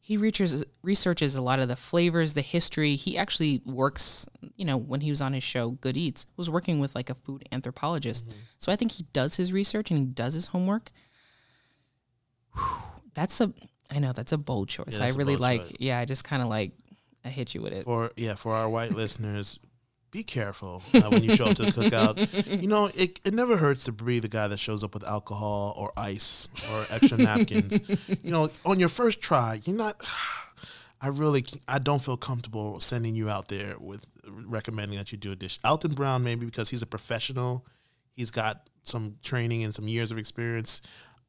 [0.00, 2.96] he reaches researches a lot of the flavors, the history.
[2.96, 6.80] He actually works, you know, when he was on his show Good Eats, was working
[6.80, 8.26] with like a food anthropologist.
[8.28, 8.38] Mm-hmm.
[8.58, 10.90] So I think he does his research and he does his homework.
[12.54, 12.62] Whew,
[13.14, 13.52] That's a,
[13.90, 14.98] I know that's a bold choice.
[14.98, 15.72] Yeah, I really like, choice.
[15.78, 16.72] yeah, I just kind of like,
[17.24, 17.84] I hit you with it.
[17.84, 19.58] for yeah for our white listeners
[20.10, 22.16] be careful uh, when you show up to the cookout.
[22.62, 25.74] You know it, it never hurts to be the guy that shows up with alcohol
[25.76, 27.80] or ice or extra napkins.
[28.24, 29.96] You know on your first try you're not
[31.00, 34.06] i really i don't feel comfortable sending you out there with
[34.46, 35.58] recommending that you do a dish.
[35.64, 37.66] Alton brown maybe because he's a professional
[38.16, 40.82] he's got some training and some years of experience.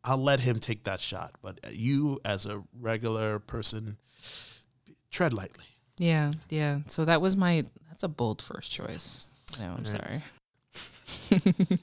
[0.03, 1.33] I'll let him take that shot.
[1.41, 3.97] But you as a regular person
[5.11, 5.65] tread lightly.
[5.97, 6.79] Yeah, yeah.
[6.87, 7.65] So that was my.
[7.97, 9.27] That's a bold first choice.
[9.59, 10.21] No, I'm sorry.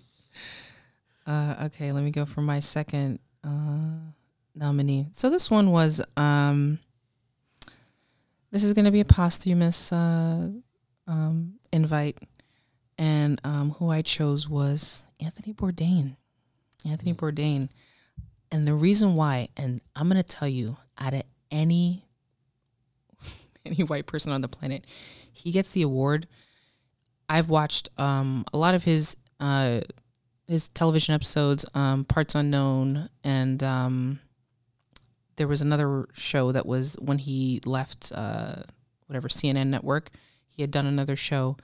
[1.27, 3.98] uh, okay, let me go for my second uh,
[4.55, 5.09] nominee.
[5.11, 6.00] So this one was.
[6.16, 6.79] Um,
[8.53, 10.50] this is going to be a posthumous uh,
[11.09, 12.16] um, invite,
[12.96, 16.14] and um, who I chose was Anthony Bourdain.
[16.88, 17.70] Anthony Bourdain,
[18.53, 22.05] and the reason why, and I'm going to tell you, out of any
[23.66, 24.85] any white person on the planet.
[25.35, 26.27] He gets the award.
[27.29, 29.81] I've watched um, a lot of his uh,
[30.47, 34.20] his television episodes, um, Parts Unknown, and um,
[35.37, 38.62] there was another show that was when he left uh,
[39.07, 40.11] whatever CNN network.
[40.49, 41.57] He had done another show.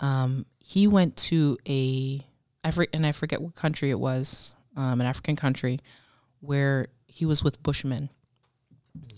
[0.00, 2.26] Um, he went to a
[2.64, 5.78] I for, and I forget what country it was, um, an African country,
[6.40, 8.10] where he was with Bushmen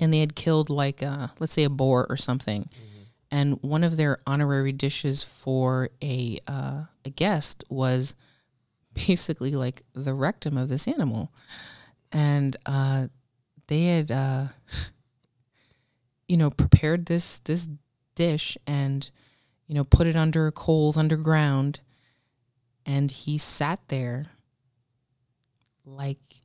[0.00, 2.68] and they had killed like uh, let's say a boar or something
[3.30, 8.14] and one of their honorary dishes for a uh, a guest was
[8.94, 11.32] basically like the rectum of this animal.
[12.10, 13.08] And uh,
[13.66, 14.46] they had uh,
[16.28, 17.68] you know prepared this this
[18.14, 19.10] dish and
[19.66, 21.80] you know put it under coals underground.
[22.86, 24.28] And he sat there
[25.84, 26.42] like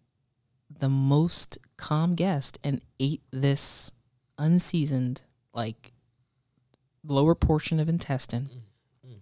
[0.70, 3.92] the most calm guest and ate this
[4.38, 5.22] unseasoned
[5.54, 5.93] like
[7.06, 8.50] lower portion of intestine
[9.06, 9.20] mm, mm.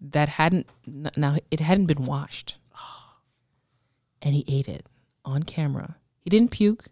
[0.00, 2.56] that hadn't now it hadn't been washed.
[4.22, 4.86] And he ate it
[5.24, 5.98] on camera.
[6.22, 6.86] He didn't puke.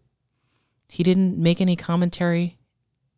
[0.88, 2.58] He didn't make any commentary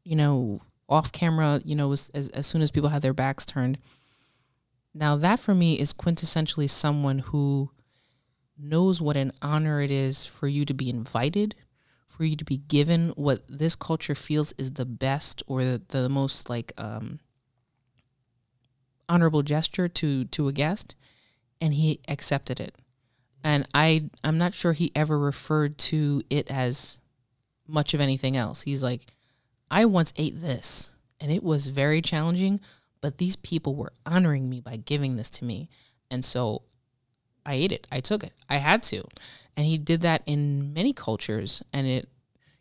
[0.04, 3.44] you know off camera you know as, as, as soon as people had their backs
[3.44, 3.78] turned.
[4.94, 7.70] Now that for me is quintessentially someone who
[8.58, 11.54] knows what an honor it is for you to be invited,
[12.06, 16.08] for you to be given what this culture feels is the best or the, the
[16.08, 17.18] most like um,
[19.08, 20.94] honorable gesture to to a guest,
[21.60, 22.74] and he accepted it.
[23.44, 27.00] And I I'm not sure he ever referred to it as
[27.66, 28.62] much of anything else.
[28.62, 29.02] He's like,
[29.70, 32.60] I once ate this, and it was very challenging,
[33.00, 35.68] but these people were honoring me by giving this to me,
[36.10, 36.62] and so
[37.44, 37.86] I ate it.
[37.90, 38.32] I took it.
[38.48, 39.04] I had to.
[39.56, 41.62] And he did that in many cultures.
[41.72, 42.08] And it,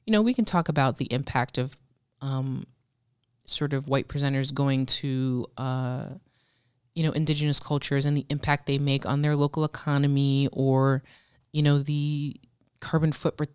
[0.06, 1.76] you know, we can talk about the impact of
[2.22, 2.66] um,
[3.46, 6.06] sort of white presenters going to uh,
[6.96, 11.04] you know, indigenous cultures and the impact they make on their local economy or,
[11.52, 12.40] you know, the
[12.80, 13.52] carbon footprint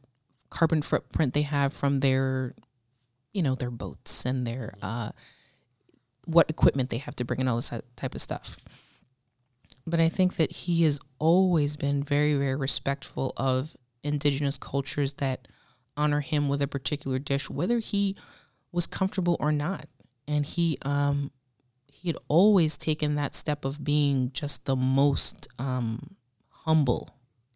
[0.50, 2.54] carbon footprint they have from their,
[3.32, 5.10] you know, their boats and their uh,
[6.26, 8.58] what equipment they have to bring and all this type of stuff.
[9.90, 15.48] But I think that he has always been very, very respectful of indigenous cultures that
[15.96, 18.16] honor him with a particular dish, whether he
[18.72, 19.86] was comfortable or not.
[20.28, 21.32] And he um,
[21.86, 26.16] he had always taken that step of being just the most um,
[26.48, 27.10] humble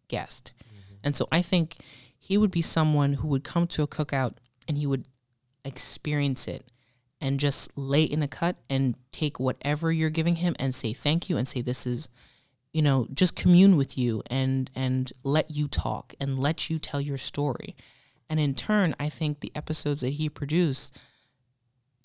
[0.07, 0.53] guest.
[0.57, 0.95] Mm-hmm.
[1.05, 1.77] And so I think
[2.17, 4.33] he would be someone who would come to a cookout
[4.67, 5.07] and he would
[5.63, 6.65] experience it
[7.25, 11.27] and just lay in a cut and take whatever you're giving him and say thank
[11.27, 12.07] you and say this is
[12.71, 17.01] you know just commune with you and and let you talk and let you tell
[17.01, 17.75] your story.
[18.29, 20.97] And in turn i think the episodes that he produced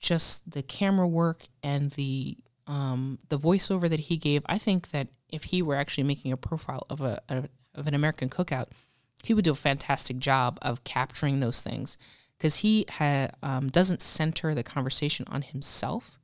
[0.01, 5.09] just the camera work and the um, the voiceover that he gave, I think that
[5.29, 8.69] if he were actually making a profile of a, of an American cookout,
[9.25, 11.99] he would do a fantastic job of capturing those things
[12.41, 16.19] because he ha, um, doesn't center the conversation on himself.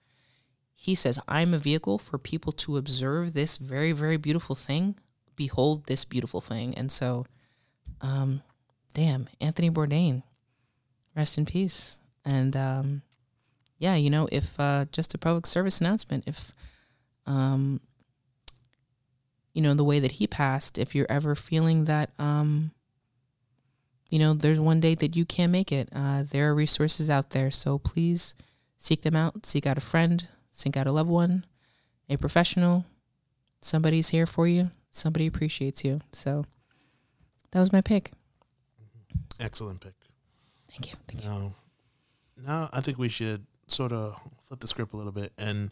[0.72, 4.96] He says, "I'm a vehicle for people to observe this very, very beautiful thing.
[5.36, 7.26] Behold this beautiful thing." And so,
[8.00, 8.42] um,
[8.94, 10.22] damn, Anthony Bourdain,
[11.14, 12.00] rest in peace.
[12.24, 13.02] And um,
[13.78, 16.54] yeah, you know, if uh, just a public service announcement, if,
[17.26, 17.82] um,
[19.52, 22.70] you know, the way that he passed, if you're ever feeling that, um,
[24.10, 27.30] you know, there's one day that you can't make it, uh, there are resources out
[27.30, 27.50] there.
[27.50, 28.34] So please
[28.78, 31.44] seek them out, seek out a friend, seek out a loved one,
[32.08, 32.84] a professional.
[33.60, 34.70] Somebody's here for you.
[34.92, 36.00] Somebody appreciates you.
[36.12, 36.44] So
[37.50, 38.12] that was my pick.
[39.40, 39.94] Excellent pick.
[40.70, 40.98] Thank you.
[41.08, 41.52] Thank you.
[42.46, 45.70] now I think we should sort of flip the script a little bit and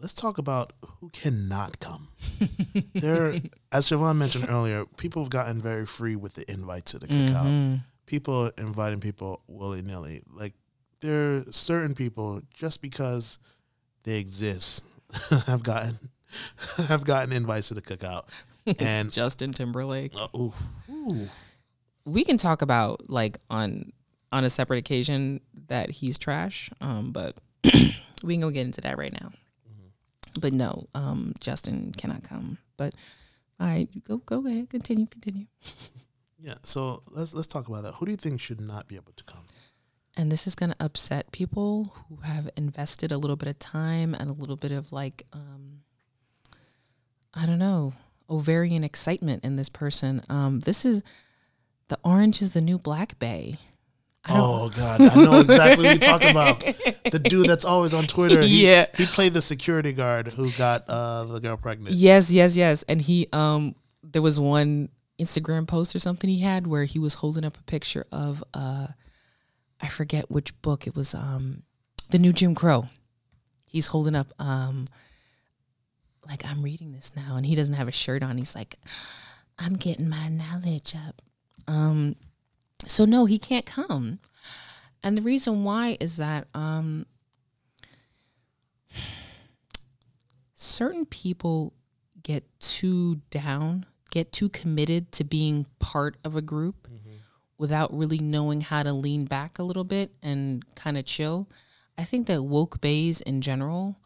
[0.00, 2.08] let's talk about who cannot come.
[2.94, 3.34] there,
[3.72, 7.46] as Siobhan mentioned earlier, people have gotten very free with the invite to the cookout.
[7.46, 7.76] Mm-hmm.
[8.06, 10.22] People inviting people willy nilly.
[10.32, 10.54] Like
[11.00, 13.38] there are certain people just because
[14.04, 14.84] they exist
[15.46, 16.10] have gotten
[16.88, 18.24] have gotten invites to the cookout.
[18.78, 20.12] And Justin Timberlake.
[20.14, 20.52] Uh, ooh,
[20.90, 21.28] ooh.
[22.04, 23.92] We can talk about like on
[24.32, 26.70] on a separate occasion that he's trash.
[26.80, 27.40] Um, but
[28.22, 29.30] we can go get into that right now.
[30.38, 32.58] But no, um, Justin cannot come.
[32.76, 32.94] But
[33.58, 35.46] all right, go go ahead, continue, continue.
[36.38, 37.94] Yeah, so let's let's talk about that.
[37.94, 39.44] Who do you think should not be able to come?
[40.16, 44.14] And this is going to upset people who have invested a little bit of time
[44.14, 45.80] and a little bit of like, um,
[47.34, 47.92] I don't know,
[48.30, 50.22] ovarian excitement in this person.
[50.28, 51.02] Um, this is
[51.88, 53.56] the orange is the new black bay.
[54.28, 56.60] Oh God, I know exactly what you're talking about.
[56.60, 58.40] The dude that's always on Twitter.
[58.40, 61.94] He, yeah, he played the security guard who got uh, the girl pregnant.
[61.94, 62.82] Yes, yes, yes.
[62.84, 67.14] And he um, there was one Instagram post or something he had where he was
[67.14, 68.88] holding up a picture of uh,
[69.80, 71.14] I forget which book it was.
[71.14, 71.62] Um,
[72.10, 72.86] the new Jim Crow.
[73.66, 74.86] He's holding up um,
[76.28, 78.38] like I'm reading this now, and he doesn't have a shirt on.
[78.38, 78.76] He's like,
[79.58, 81.22] I'm getting my knowledge up.
[81.68, 82.16] Um,
[82.84, 84.18] so no, he can't come.
[85.02, 87.06] And the reason why is that um,
[90.52, 91.72] certain people
[92.22, 97.16] get too down, get too committed to being part of a group mm-hmm.
[97.56, 101.48] without really knowing how to lean back a little bit and kind of chill.
[101.96, 103.96] I think that woke bays in general,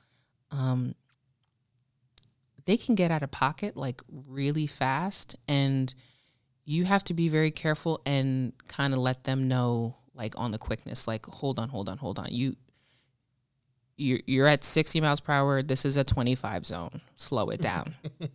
[0.51, 0.95] um,
[2.67, 5.95] they can get out of pocket like really fast and
[6.65, 10.59] you have to be very careful and kind of let them know like on the
[10.59, 12.29] quickness like hold on hold on hold on.
[12.31, 12.57] You
[13.97, 15.63] you're, you're at 60 miles per hour.
[15.63, 17.03] This is a 25 zone.
[17.17, 17.95] Slow it down.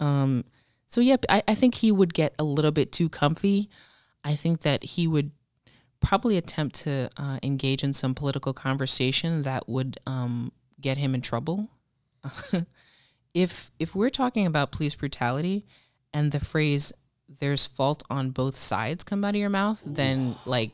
[0.00, 0.44] Um
[0.88, 3.70] so yeah I, I think he would get a little bit too comfy.
[4.24, 5.30] I think that he would
[6.00, 10.50] probably attempt to uh, engage in some political conversation that would um,
[10.80, 11.70] get him in trouble.
[13.34, 15.66] If if we're talking about police brutality
[16.12, 16.92] and the phrase
[17.28, 20.72] there's fault on both sides come out of your mouth, then like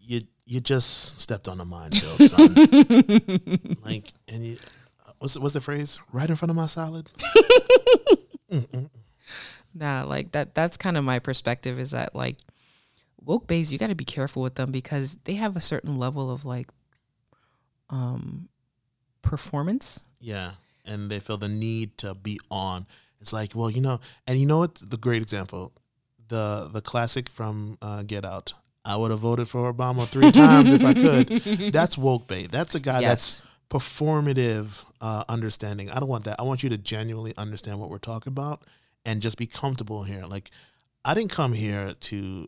[0.00, 2.54] you you just stepped on a minefield, son.
[3.84, 4.58] like, and you
[5.18, 5.98] what's what's the phrase?
[6.12, 7.10] Right in front of my salad.
[9.74, 10.54] nah, like that.
[10.54, 11.78] That's kind of my perspective.
[11.78, 12.36] Is that like
[13.20, 13.72] woke bays?
[13.72, 16.68] You got to be careful with them because they have a certain level of like
[17.90, 18.48] um
[19.22, 20.04] performance.
[20.20, 20.52] Yeah,
[20.84, 22.86] and they feel the need to be on
[23.20, 24.76] it's like, well, you know, and you know what?
[24.76, 25.72] The great example,
[26.28, 28.54] the the classic from uh, Get Out.
[28.84, 31.72] I would have voted for Obama three times if I could.
[31.72, 32.52] That's woke bait.
[32.52, 33.08] That's a guy yes.
[33.08, 35.90] that's performative uh, understanding.
[35.90, 36.36] I don't want that.
[36.38, 38.62] I want you to genuinely understand what we're talking about
[39.04, 40.24] and just be comfortable here.
[40.26, 40.50] Like,
[41.04, 42.46] I didn't come here to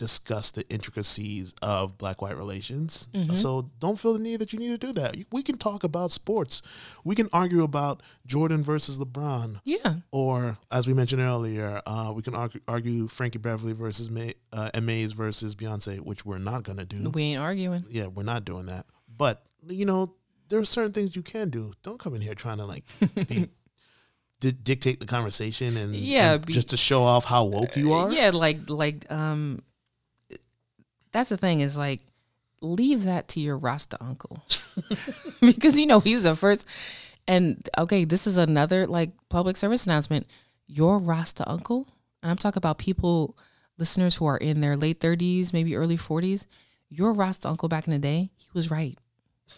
[0.00, 3.06] discuss the intricacies of black white relations.
[3.12, 3.34] Mm-hmm.
[3.34, 5.14] So don't feel the need that you need to do that.
[5.30, 6.62] We can talk about sports.
[7.04, 9.60] We can argue about Jordan versus LeBron.
[9.64, 9.96] Yeah.
[10.10, 14.70] Or, as we mentioned earlier, uh, we can argue, argue Frankie Beverly versus May, uh,
[14.82, 17.10] Maze versus Beyonce, which we're not going to do.
[17.10, 17.84] We ain't arguing.
[17.90, 18.86] Yeah, we're not doing that.
[19.14, 20.14] But, you know,
[20.48, 21.74] there are certain things you can do.
[21.82, 22.84] Don't come in here trying to, like,
[23.28, 23.48] be,
[24.40, 27.92] di- dictate the conversation and, Yeah, and be- just to show off how woke you
[27.92, 28.10] are.
[28.10, 29.60] Yeah, like like um
[31.12, 32.00] that's the thing is like
[32.60, 34.42] leave that to your Rasta uncle.
[35.40, 36.66] because you know he's the first
[37.26, 40.26] and okay, this is another like public service announcement.
[40.66, 41.86] Your Rasta uncle,
[42.22, 43.36] and I'm talking about people
[43.78, 46.46] listeners who are in their late 30s, maybe early 40s,
[46.90, 48.96] your Rasta uncle back in the day, he was right.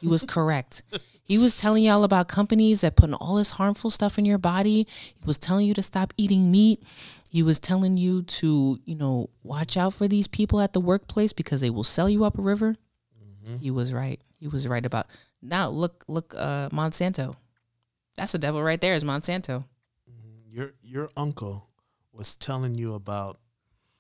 [0.01, 0.83] He was correct.
[1.23, 4.87] He was telling y'all about companies that putting all this harmful stuff in your body.
[5.15, 6.83] He was telling you to stop eating meat.
[7.31, 11.33] He was telling you to, you know, watch out for these people at the workplace
[11.33, 12.77] because they will sell you up a river.
[13.61, 14.21] He was right.
[14.39, 15.07] He was right about
[15.41, 15.69] now.
[15.69, 17.37] Look, look, uh, Monsanto.
[18.17, 18.95] That's the devil right there.
[18.95, 19.65] Is Monsanto?
[20.51, 21.69] Your your uncle
[22.13, 23.39] was telling you about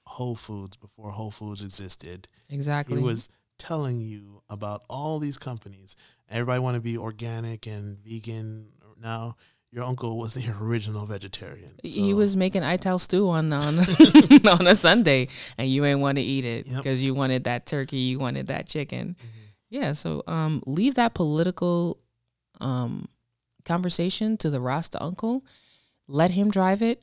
[0.04, 2.28] Whole Foods before Whole Foods existed.
[2.50, 2.98] Exactly.
[2.98, 5.96] He was telling you about all these companies.
[6.32, 8.68] Everybody want to be organic and vegan
[9.00, 9.36] now.
[9.70, 11.72] Your uncle was the original vegetarian.
[11.82, 13.78] He was making ital stew on on
[14.48, 16.76] on a Sunday, and you ain't want to eat it Yep.
[16.76, 19.16] because you wanted that turkey, you wanted that chicken.
[19.70, 21.98] Yeah, so um, leave that political
[22.60, 23.08] um,
[23.64, 25.44] conversation to the Rasta uncle.
[26.06, 27.02] Let him drive it.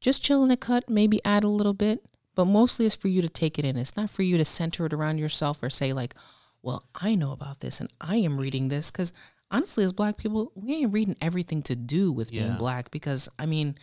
[0.00, 2.04] Just chill in the cut, maybe add a little bit,
[2.34, 3.76] but mostly it's for you to take it in.
[3.76, 6.14] It's not for you to center it around yourself or say like,
[6.62, 9.12] "Well, I know about this and I am reading this." Because
[9.50, 12.90] honestly, as Black people, we ain't reading everything to do with being Black.
[12.90, 13.76] Because I mean,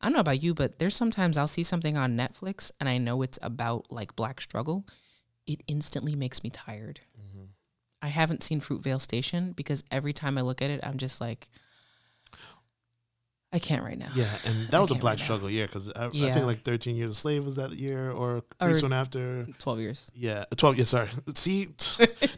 [0.00, 2.98] I don't know about you, but there's sometimes I'll see something on Netflix and I
[2.98, 4.86] know it's about like Black struggle.
[5.46, 7.00] It instantly makes me tired.
[7.18, 7.44] Mm-hmm.
[8.02, 11.48] I haven't seen Fruitvale Station because every time I look at it, I'm just like,
[13.54, 14.08] I can't right now.
[14.16, 15.24] yeah, and that was a black that.
[15.24, 18.42] struggle year because I, I think like 13 Years a Slave was that year or
[18.58, 19.46] pretty soon after.
[19.60, 20.10] 12 years.
[20.14, 20.78] Yeah, 12.
[20.78, 21.08] Yeah, sorry.
[21.34, 21.68] See,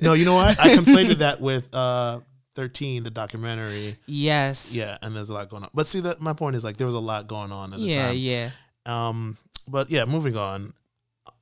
[0.03, 0.61] no, you know what?
[0.61, 2.21] I conflated that with uh
[2.55, 3.97] 13, the documentary.
[4.07, 4.75] Yes.
[4.77, 5.71] Yeah, and there's a lot going on.
[5.75, 7.85] But see, that my point is like there was a lot going on at the
[7.87, 8.07] Yeah.
[8.09, 8.17] time.
[8.17, 8.51] Yeah.
[8.87, 9.37] Um,
[9.67, 10.73] but yeah, moving on.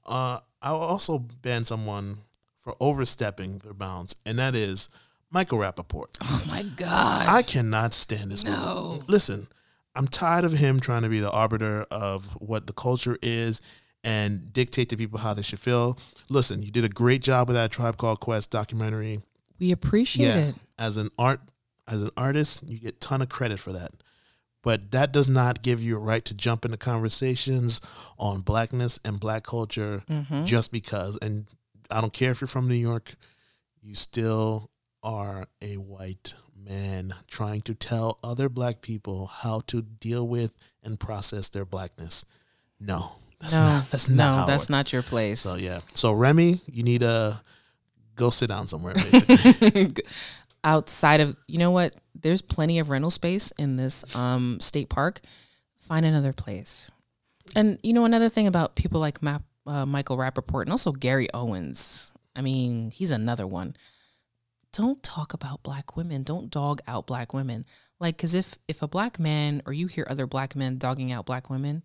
[0.06, 2.18] Uh, I'll also ban someone
[2.58, 4.88] for overstepping their bounds, and that is
[5.30, 6.16] Michael Rapaport.
[6.22, 7.28] Oh my God.
[7.28, 8.44] I cannot stand this.
[8.44, 9.00] No.
[9.06, 9.46] Listen,
[9.94, 13.60] I'm tired of him trying to be the arbiter of what the culture is
[14.02, 15.98] and dictate to people how they should feel.
[16.28, 19.22] Listen, you did a great job with that Tribe Called Quest documentary.
[19.60, 20.54] we appreciate it.
[20.78, 21.40] As an art
[21.86, 23.92] as an artist, you get ton of credit for that.
[24.62, 27.80] But that does not give you a right to jump into conversations
[28.18, 30.46] on blackness and black culture Mhm.
[30.46, 31.18] just because.
[31.22, 31.46] And
[31.90, 33.14] I don't care if you're from New York,
[33.82, 34.70] you still
[35.02, 36.34] are a white
[36.64, 40.52] man trying to tell other black people how to deal with
[40.82, 42.24] and process their blackness.
[42.80, 43.90] No, that's no, not.
[43.90, 44.44] That's no, not.
[44.44, 45.40] it that's not your place.
[45.40, 45.80] So yeah.
[45.94, 47.40] So Remy, you need to
[48.16, 48.94] go sit down somewhere.
[48.94, 49.88] Basically.
[50.64, 51.94] Outside of, you know what?
[52.14, 55.20] There's plenty of rental space in this um, state park.
[55.76, 56.90] Find another place.
[57.54, 61.28] And you know another thing about people like Map, uh, Michael Rapaport and also Gary
[61.34, 62.12] Owens.
[62.34, 63.76] I mean, he's another one.
[64.74, 66.24] Don't talk about black women.
[66.24, 67.64] Don't dog out black women.
[68.00, 71.26] Like, cause if if a black man or you hear other black men dogging out
[71.26, 71.84] black women,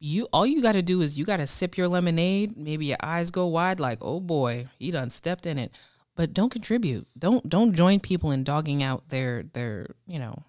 [0.00, 2.56] you all you got to do is you got to sip your lemonade.
[2.56, 5.72] Maybe your eyes go wide, like, oh boy, he done stepped in it.
[6.16, 7.06] But don't contribute.
[7.18, 10.42] Don't don't join people in dogging out their their you know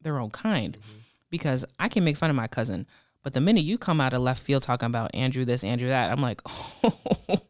[0.00, 0.98] their own kind, mm-hmm.
[1.28, 2.86] because I can make fun of my cousin,
[3.22, 6.10] but the minute you come out of left field talking about Andrew this, Andrew that,
[6.10, 7.40] I'm like, oh,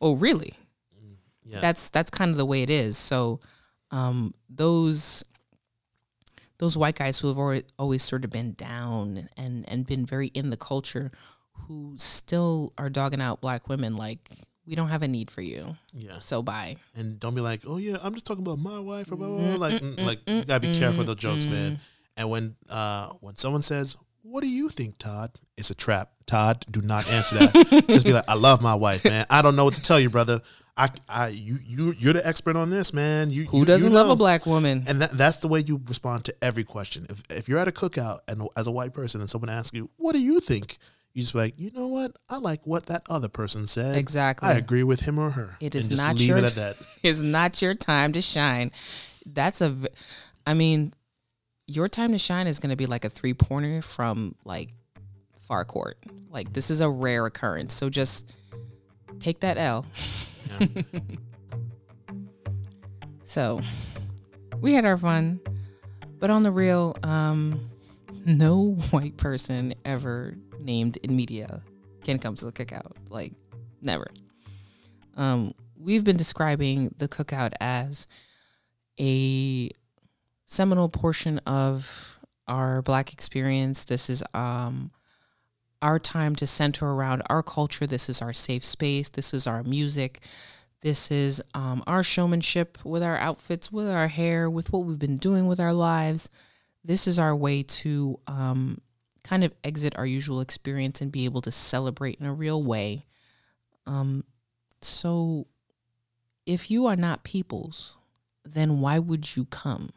[0.00, 0.54] oh, really?
[1.46, 1.60] Yeah.
[1.60, 2.98] That's that's kind of the way it is.
[2.98, 3.40] So
[3.90, 5.24] um, those
[6.58, 10.28] those white guys who have always, always sort of been down and and been very
[10.28, 11.10] in the culture,
[11.52, 14.28] who still are dogging out black women, like
[14.66, 15.76] we don't have a need for you.
[15.94, 16.18] yeah.
[16.18, 16.76] So bye.
[16.96, 19.56] And don't be like, oh yeah, I'm just talking about my wife or blah blah.
[19.56, 19.68] blah.
[19.68, 21.78] Like, mm, like you gotta be careful with those jokes, man.
[22.16, 26.10] And when uh when someone says, "What do you think, Todd?" It's a trap.
[26.26, 27.84] Todd, do not answer that.
[27.88, 29.26] just be like, "I love my wife, man.
[29.30, 30.40] I don't know what to tell you, brother.
[30.76, 33.30] I, I, you, you, you're the expert on this, man.
[33.30, 34.84] You, Who you- doesn't you love a black woman?
[34.86, 37.06] And that, that's the way you respond to every question.
[37.08, 39.88] If if you're at a cookout and as a white person and someone asks you,
[39.96, 40.76] "What do you think?"
[41.14, 42.12] You just be like, you know what?
[42.28, 43.96] I like what that other person said.
[43.96, 44.50] Exactly.
[44.50, 45.56] I agree with him or her.
[45.62, 46.58] It is not your it
[47.02, 48.70] it's not your time to shine.
[49.24, 49.74] That's a.
[50.46, 50.92] I mean,
[51.66, 54.68] your time to shine is going to be like a three pointer from like
[55.38, 55.96] far court.
[56.28, 57.72] Like this is a rare occurrence.
[57.72, 58.34] So just
[59.18, 59.86] take that L.
[63.26, 63.60] So
[64.60, 65.40] we had our fun,
[66.20, 67.68] but on the real, um,
[68.24, 71.60] no white person ever named in media
[72.04, 72.92] can come to the cookout.
[73.10, 73.32] Like
[73.82, 74.06] never.
[75.16, 78.06] Um, we've been describing the cookout as
[78.98, 79.70] a
[80.46, 83.84] seminal portion of our black experience.
[83.84, 84.92] This is um
[85.86, 87.86] our time to center around our culture.
[87.86, 89.08] This is our safe space.
[89.08, 90.18] This is our music.
[90.80, 95.16] This is um, our showmanship with our outfits, with our hair, with what we've been
[95.16, 96.28] doing with our lives.
[96.84, 98.80] This is our way to um,
[99.22, 103.06] kind of exit our usual experience and be able to celebrate in a real way.
[103.86, 104.24] Um,
[104.82, 105.46] so,
[106.46, 107.96] if you are not people's,
[108.44, 109.90] then why would you come?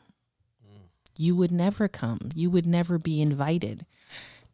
[1.18, 2.30] You would never come.
[2.36, 3.88] You would never be invited.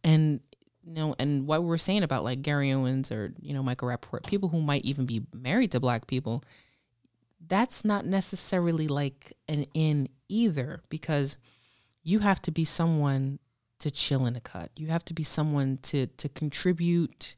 [0.02, 0.40] And
[0.86, 3.90] you know, and what we were saying about like Gary Owens or you know Michael
[3.90, 6.44] Rapaport, people who might even be married to black people,
[7.48, 11.38] that's not necessarily like an in either because
[12.04, 13.40] you have to be someone
[13.80, 14.70] to chill in a cut.
[14.78, 17.36] You have to be someone to to contribute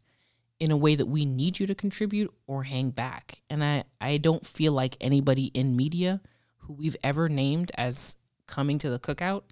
[0.60, 3.42] in a way that we need you to contribute or hang back.
[3.50, 6.20] And I I don't feel like anybody in media
[6.58, 9.44] who we've ever named as coming to the cookout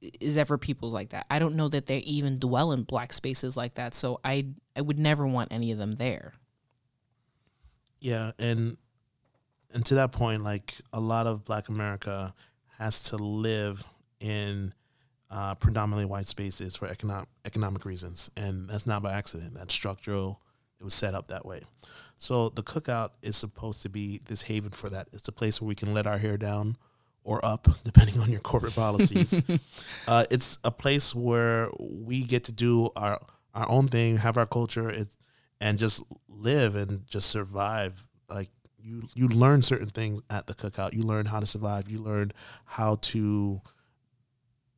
[0.00, 1.26] is ever people like that.
[1.30, 3.94] I don't know that they even dwell in black spaces like that.
[3.94, 4.46] So I
[4.76, 6.34] I would never want any of them there.
[8.00, 8.76] Yeah, and
[9.72, 12.34] and to that point, like a lot of Black America
[12.78, 13.84] has to live
[14.20, 14.72] in
[15.30, 19.54] uh, predominantly white spaces for economic economic reasons, and that's not by accident.
[19.54, 20.40] That's structural.
[20.80, 21.60] It was set up that way.
[22.16, 25.08] So the cookout is supposed to be this haven for that.
[25.12, 26.76] It's a place where we can let our hair down
[27.24, 29.40] or up, depending on your corporate policies.
[30.08, 33.20] uh, it's a place where we get to do our
[33.54, 35.16] our own thing, have our culture, it's,
[35.60, 38.06] and just live and just survive.
[38.28, 38.48] Like
[38.78, 40.92] you, you learn certain things at the cookout.
[40.92, 41.90] You learn how to survive.
[41.90, 42.32] You learn
[42.64, 43.60] how to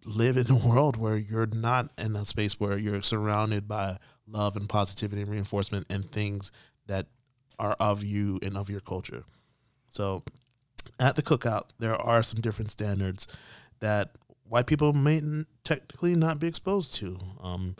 [0.04, 4.56] live in a world where you're not in a space where you're surrounded by love
[4.56, 6.50] and positivity and reinforcement and things
[6.86, 7.06] that
[7.58, 9.24] are of you and of your culture.
[9.90, 10.24] So
[11.00, 13.26] at the cookout, there are some different standards
[13.80, 14.10] that
[14.48, 17.18] white people may n- technically not be exposed to.
[17.42, 17.76] Um,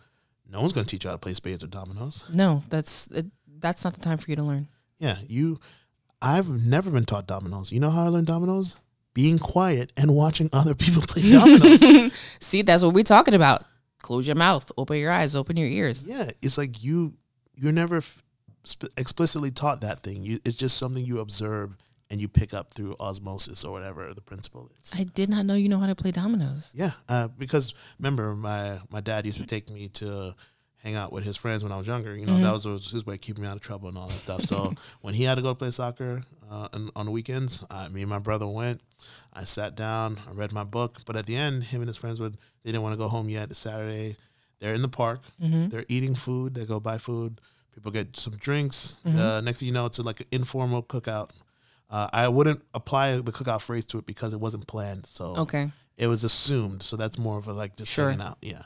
[0.51, 2.25] no one's going to teach you how to play spades or dominoes.
[2.33, 3.27] No, that's it,
[3.59, 4.69] that's not the time for you to learn.
[4.99, 5.59] Yeah, you.
[6.21, 7.73] I've never been taught dominoes.
[7.73, 8.77] You know how I learned dominoes?
[9.15, 12.13] Being quiet and watching other people play dominoes.
[12.41, 13.65] See, that's what we're talking about.
[14.01, 16.05] Close your mouth, open your eyes, open your ears.
[16.05, 17.15] yeah, it's like you.
[17.55, 18.23] You're never f-
[18.97, 20.23] explicitly taught that thing.
[20.23, 21.77] You, it's just something you observe
[22.13, 24.95] and you pick up through osmosis or whatever the principle is.
[25.01, 26.71] I did not know you know how to play dominoes.
[26.77, 30.37] Yeah, uh, because remember, my my dad used to take me to
[30.83, 32.15] hang out with his friends when I was younger.
[32.15, 34.09] You know, that was, was his way of keeping me out of trouble and all
[34.09, 34.43] that stuff.
[34.43, 38.03] So when he had to go play soccer uh, on, on the weekends, I, me
[38.03, 38.81] and my brother went.
[39.33, 42.21] I sat down, I read my book, but at the end, him and his friends
[42.21, 43.51] would they didn't want to go home yet.
[43.51, 44.17] It's Saturday.
[44.61, 45.21] They're in the park.
[45.71, 46.55] They're eating food.
[46.55, 47.41] They go buy food.
[47.75, 48.97] People get some drinks.
[49.19, 51.31] Uh, next thing you know, it's like an informal cookout.
[51.93, 55.05] Uh, I wouldn't apply the cookout phrase to it because it wasn't planned.
[55.07, 55.71] So Okay.
[55.97, 56.83] it was assumed.
[56.83, 58.09] So that's more of a like just Sure.
[58.11, 58.39] hanging out.
[58.41, 58.63] Yeah.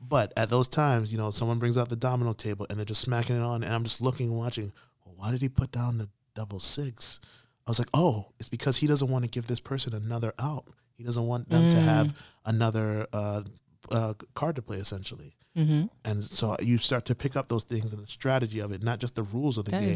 [0.00, 3.00] But at those times, you know, someone brings out the domino table and they're just
[3.00, 4.72] smacking it on, and I'm just looking, and watching.
[5.04, 7.20] Well, why did he put down the double six?
[7.66, 10.66] I was like, oh, it's because he doesn't want to give this person another out.
[10.94, 12.14] He doesn't want them to have
[12.44, 13.42] another uh,
[13.90, 15.34] uh, card to play, essentially.
[15.56, 15.86] Mm-hmm.
[16.04, 18.98] And so you start to pick up those things and the strategy of it, not
[19.00, 19.88] just the rules of the That game,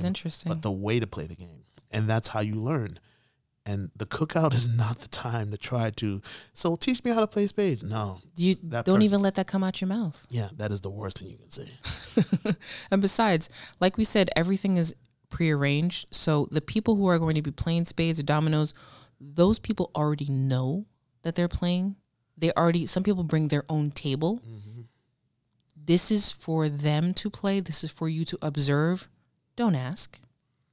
[0.46, 1.64] but the way to play the game.
[1.92, 2.98] And that's how you learn.
[3.64, 6.20] And the cookout is not the time to try to,
[6.52, 7.82] so teach me how to play spades.
[7.82, 8.20] No.
[8.34, 10.26] you don't person- even let that come out your mouth.
[10.30, 11.68] Yeah, that is the worst thing you can say.
[12.90, 13.48] And besides,
[13.80, 14.94] like we said, everything is
[15.30, 16.08] prearranged.
[16.10, 18.74] So the people who are going to be playing spades or dominoes,
[19.20, 20.86] those people already know
[21.22, 21.96] that they're playing.
[22.36, 24.42] They already some people bring their own table.
[24.46, 24.82] Mm-hmm.
[25.76, 27.60] This is for them to play.
[27.60, 29.08] This is for you to observe.
[29.56, 30.20] Don't ask.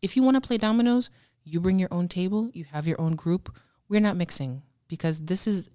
[0.02, 1.10] If you want to play dominoes,
[1.44, 3.56] you bring your own table, you have your own group.
[3.88, 5.70] We're not mixing because this is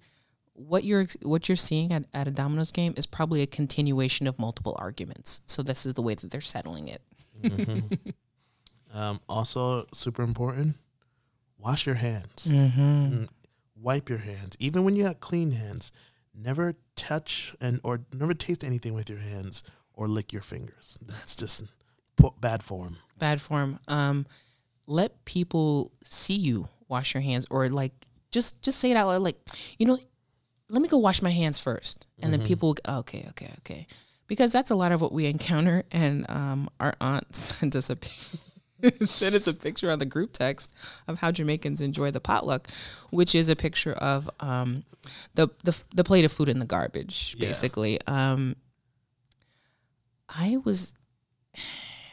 [0.53, 4.39] what you're what you're seeing at, at a dominoes game is probably a continuation of
[4.39, 5.41] multiple arguments.
[5.45, 7.01] So this is the way that they're settling it.
[8.93, 10.77] Um, also, super important,
[11.59, 12.47] wash your hands.
[12.49, 13.27] Mm,
[13.75, 14.55] Wipe your hands.
[14.57, 15.91] Even when you have clean hands,
[16.33, 19.63] never touch and or never taste anything with your hands
[19.93, 20.97] or lick your fingers.
[21.05, 21.63] That's just
[22.39, 22.97] bad form.
[23.19, 23.79] bad form.
[23.87, 24.25] Um,
[24.87, 27.93] let people see you wash your hands, or like
[28.31, 29.37] just just say it out loud, like
[29.77, 29.97] you know,
[30.69, 33.87] let me go wash my hands first, and then people, will, go, okay, okay, okay,
[34.27, 35.83] because that's a lot of what we encounter.
[35.91, 37.97] And um, our aunt sent us a
[39.05, 40.75] sent us a picture on the group text
[41.07, 42.67] of how Jamaicans enjoy the potluck,
[43.09, 44.83] which is a picture of um,
[45.33, 47.47] the the the plate of food in the garbage, Yeah.
[47.47, 47.99] basically.
[48.05, 48.55] Um,
[50.29, 50.93] I was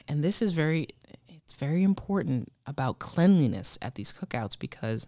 [0.08, 0.88] and this is very
[1.28, 5.06] it's very important about cleanliness at these cookouts because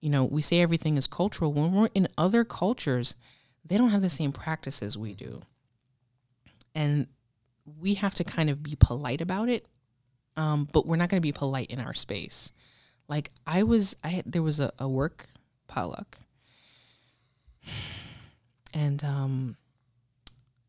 [0.00, 1.52] you know we say everything is cultural.
[1.52, 3.16] When we're in other cultures
[3.64, 5.40] they don't have the same practices we do.
[6.74, 7.06] And
[7.78, 9.68] we have to kind of be polite about it
[10.36, 12.52] um, but we're not going to be polite in our space.
[13.08, 15.28] Like i was i there was a, a work
[15.68, 16.18] potluck.
[18.74, 19.56] And um,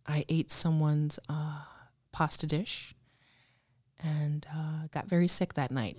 [0.05, 1.61] i ate someone's uh,
[2.11, 2.93] pasta dish
[4.03, 5.97] and uh, got very sick that night.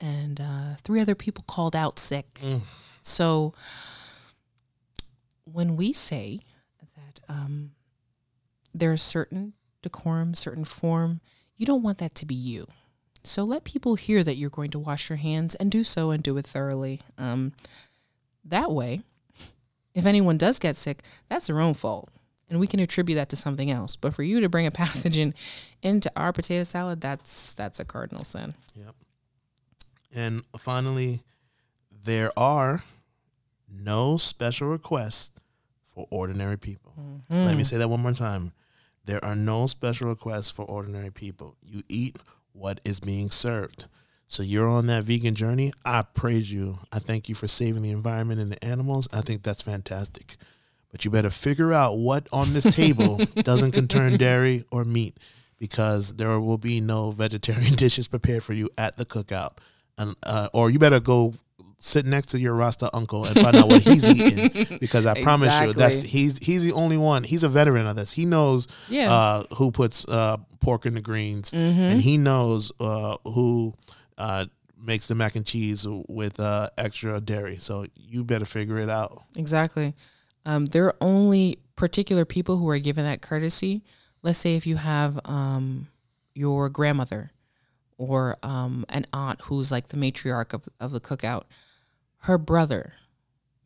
[0.00, 2.38] And uh, three other people called out sick.
[3.02, 3.54] So
[5.44, 6.40] when we say
[6.96, 7.70] that um,
[8.74, 11.20] there's certain decorum, certain form,
[11.56, 12.66] you don't want that to be you.
[13.24, 16.22] So let people hear that you're going to wash your hands and do so and
[16.22, 17.00] do it thoroughly.
[17.16, 17.52] Um,
[18.44, 19.02] that way,
[19.94, 22.10] if anyone does get sick, that's their own fault.
[22.50, 23.96] And we can attribute that to something else.
[23.96, 25.34] But for you to bring a pathogen
[25.82, 28.54] into our potato salad, that's that's a cardinal sin.
[28.74, 28.94] Yep.
[30.14, 31.20] And finally,
[32.04, 32.82] there are
[33.70, 35.32] no special requests
[35.84, 36.94] for ordinary people.
[36.98, 37.44] Mm-hmm.
[37.44, 38.52] Let me say that one more time.
[39.04, 41.56] There are no special requests for ordinary people.
[41.62, 42.18] You eat
[42.52, 43.86] what is being served.
[44.26, 45.72] So you're on that vegan journey.
[45.84, 46.78] I praise you.
[46.92, 49.08] I thank you for saving the environment and the animals.
[49.10, 50.36] I think that's fantastic.
[50.90, 55.16] But you better figure out what on this table doesn't contain dairy or meat
[55.58, 59.52] because there will be no vegetarian dishes prepared for you at the cookout.
[59.98, 61.34] And, uh, or you better go
[61.80, 65.52] sit next to your Rasta uncle and find out what he's eating because I promise
[65.60, 67.22] you that's he's he's the only one.
[67.24, 68.12] He's a veteran of this.
[68.12, 69.12] He knows Yeah.
[69.12, 73.74] uh, who puts uh, pork in the greens, and he knows uh, who
[74.16, 74.46] uh,
[74.80, 77.56] makes the mac and cheese with uh, extra dairy.
[77.56, 79.22] So you better figure it out.
[79.36, 79.94] Exactly.
[80.46, 83.82] Um, there are only particular people who are given that courtesy.
[84.22, 85.88] Let's say if you have um,
[86.34, 87.32] your grandmother
[87.96, 91.44] or um, an aunt who's like the matriarch of, of the cookout,
[92.22, 92.94] her brother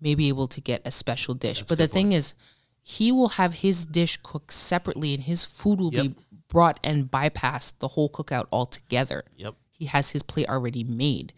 [0.01, 1.62] may be able to get a special dish.
[1.62, 2.35] but the thing is,
[2.83, 6.03] he will have his dish cooked separately and his food will Yep.
[6.05, 6.14] be
[6.49, 9.25] brought and bypassed the whole cookout altogether.
[9.37, 9.55] Yep.
[9.70, 11.33] He has his plate already made.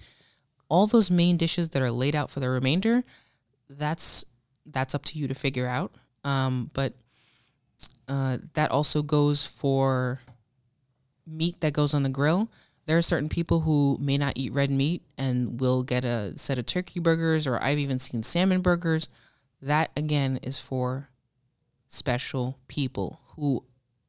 [0.68, 3.04] All those main dishes that are laid out for the remainder,
[3.68, 4.24] that's
[4.66, 5.92] that's up to you to figure out.
[6.24, 6.94] Um, but
[8.08, 10.20] uh, that also goes for
[11.26, 12.50] meat that goes on the grill.
[12.86, 16.58] There are certain people who may not eat red meat and will get a set
[16.58, 19.08] of turkey burgers, or I've even seen salmon burgers.
[19.62, 21.08] That again is for
[21.88, 23.64] special people who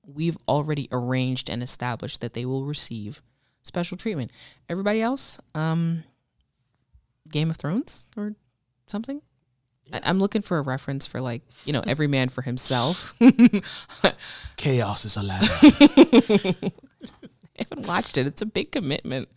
[0.05, 3.21] we've already arranged and established that they will receive
[3.63, 4.31] special treatment.
[4.69, 6.03] Everybody else, um,
[7.29, 8.35] Game of Thrones or
[8.87, 9.21] something.
[9.93, 13.13] I, I'm looking for a reference for like you know every man for himself.
[14.57, 15.41] Chaos is allowed.
[17.57, 18.27] I haven't watched it.
[18.27, 19.29] It's a big commitment.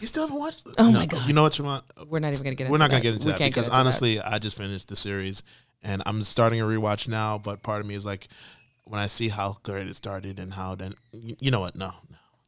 [0.00, 0.66] you still haven't watched?
[0.78, 1.26] Oh No, my God.
[1.26, 1.84] You know what you want?
[2.08, 2.64] We're not even gonna get.
[2.64, 2.70] Into that.
[2.72, 3.02] We're not gonna that.
[3.02, 3.80] get into We that because into that.
[3.80, 5.42] honestly, I just finished the series
[5.82, 7.38] and I'm starting a rewatch now.
[7.38, 8.28] But part of me is like,
[8.84, 11.74] when I see how great it started and how then, you know what?
[11.76, 11.90] No,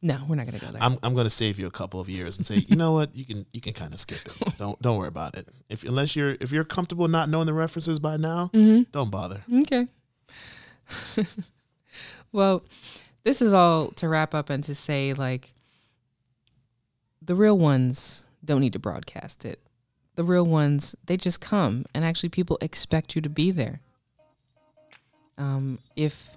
[0.01, 0.21] no.
[0.27, 0.81] we're not gonna go there.
[0.81, 3.25] I'm I'm gonna save you a couple of years and say, you know what, you
[3.25, 4.57] can you can kind of skip it.
[4.57, 5.47] Don't don't worry about it.
[5.69, 8.83] If unless you're if you're comfortable not knowing the references by now, Mm-hmm.
[8.91, 9.41] don't bother.
[9.61, 9.87] Okay.
[12.31, 12.61] well,
[13.23, 15.53] this is all to wrap up and to say like
[17.21, 19.59] the real ones don't need to broadcast it.
[20.15, 23.79] The real ones, they just come and actually people expect you to be there.
[25.37, 26.35] Um, if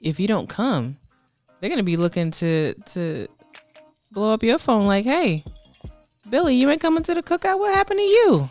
[0.00, 0.96] if you don't come,
[1.60, 3.28] they're gonna be looking to to
[4.12, 5.44] blow up your phone like, hey,
[6.28, 7.58] Billy, you ain't coming to the cookout.
[7.58, 8.50] What happened to you?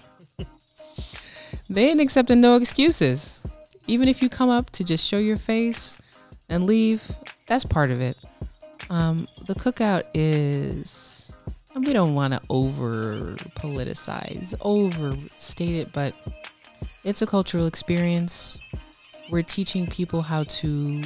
[1.70, 3.46] they ain't accepting no excuses.
[3.88, 5.98] Even if you come up to just show your face
[6.50, 7.10] and leave,
[7.48, 8.18] that's part of it.
[8.90, 11.32] Um, the cookout is,
[11.74, 16.14] and we don't want to over politicize, overstate it, but
[17.04, 18.60] it's a cultural experience.
[19.30, 21.04] We're teaching people how to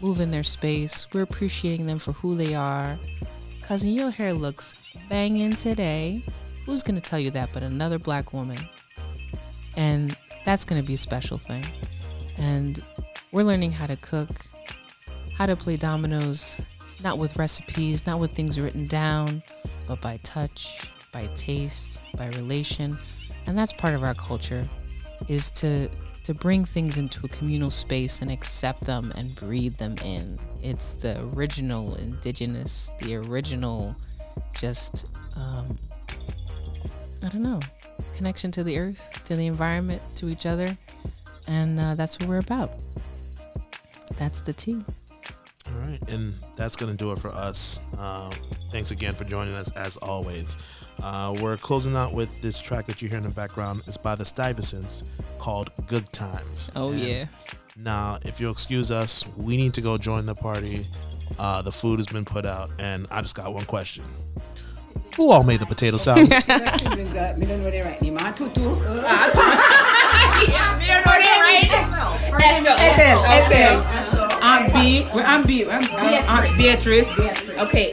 [0.00, 1.06] move in their space.
[1.12, 2.98] We're appreciating them for who they are.
[3.62, 4.74] Cousin, your hair looks
[5.08, 6.22] banging today.
[6.64, 8.58] Who's going to tell you that but another black woman?
[9.76, 11.64] And that's going to be a special thing.
[12.38, 12.82] And
[13.32, 14.30] we're learning how to cook,
[15.34, 16.60] how to play dominoes,
[17.02, 19.42] not with recipes, not with things written down,
[19.88, 22.98] but by touch, by taste, by relation.
[23.46, 24.66] And that's part of our culture
[25.28, 25.88] is to
[26.26, 30.36] to bring things into a communal space and accept them and breathe them in.
[30.60, 33.94] It's the original indigenous, the original
[34.52, 35.06] just
[35.36, 35.78] um,
[37.22, 37.60] I don't know,
[38.16, 40.76] connection to the earth, to the environment, to each other.
[41.46, 42.72] And uh, that's what we're about.
[44.18, 44.84] That's the tea.
[45.68, 47.80] All right, and that's going to do it for us.
[47.96, 48.32] Uh,
[48.72, 50.56] thanks again for joining us as always.
[51.02, 53.82] Uh, we're closing out with this track that you hear in the background.
[53.86, 55.04] It's by the Stuyvesants
[55.38, 56.72] called Good Times.
[56.74, 57.26] Oh, And yeah.
[57.78, 60.86] Now, if you'll excuse us, we need to go join the party.
[61.38, 64.04] Uh, the food has been put out, and I just got one question.
[65.16, 66.28] Who all made the potato salad?
[66.30, 68.16] Me don't know the right name.
[68.20, 68.60] Ah, tutu.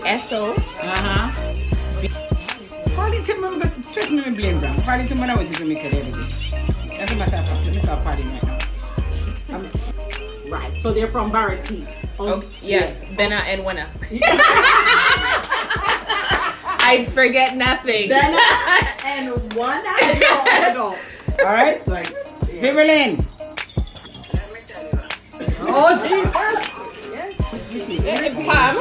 [0.06, 0.54] Ethel,
[4.44, 4.76] but trust me, me them.
[4.82, 6.98] Party to me, I want make it every day.
[6.98, 8.60] Doesn't matter if I'm make a party right now.
[10.50, 10.74] Right.
[10.82, 12.06] So they're from Barrett Peace.
[12.20, 13.88] Oh, oh yes, Benna and Wenna.
[16.86, 18.10] I forget nothing.
[18.10, 18.38] Benna
[19.06, 21.00] and one I don't.
[21.40, 21.84] All right?
[21.84, 22.12] So, like,
[22.62, 23.18] Beverly.
[25.66, 26.73] Oh, Jesus.
[27.54, 28.76] Pam.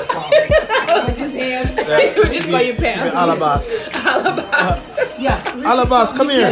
[2.31, 3.17] Just call you Pam.
[3.17, 3.91] Alabas.
[3.95, 5.19] Alabas.
[5.19, 5.43] Yeah.
[5.65, 6.51] Alabas, come here.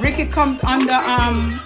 [0.00, 1.58] Ricky, comes under, um,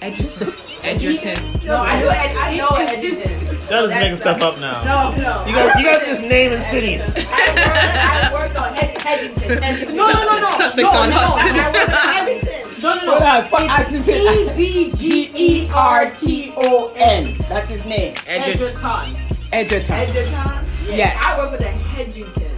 [0.00, 0.52] Edgerton.
[0.82, 1.64] Edgerton.
[1.64, 2.08] No, I know.
[2.10, 3.46] I know it.
[3.70, 4.78] Y'all just making stuff up now.
[4.84, 5.44] No, no.
[5.46, 7.26] You guys, you guys just naming cities.
[7.28, 9.58] I worked on Hed- Hedgington.
[9.58, 9.96] Hedgington.
[9.96, 10.50] No, no, no, no.
[10.56, 11.58] Sussex no, on no, Hudson.
[11.58, 12.82] I worked on Hedgington.
[12.82, 13.10] No, no, no.
[13.10, 13.48] Hold on.
[13.48, 14.20] Fuck, I can say
[15.36, 17.36] E Z G R T O N.
[17.48, 18.14] That's his name.
[18.26, 18.76] Edgerton.
[18.76, 19.16] Edgerton.
[19.52, 19.92] Edgerton.
[19.92, 20.66] Edgerton.
[20.86, 21.16] Yes.
[21.24, 22.50] I work with the Hedgington.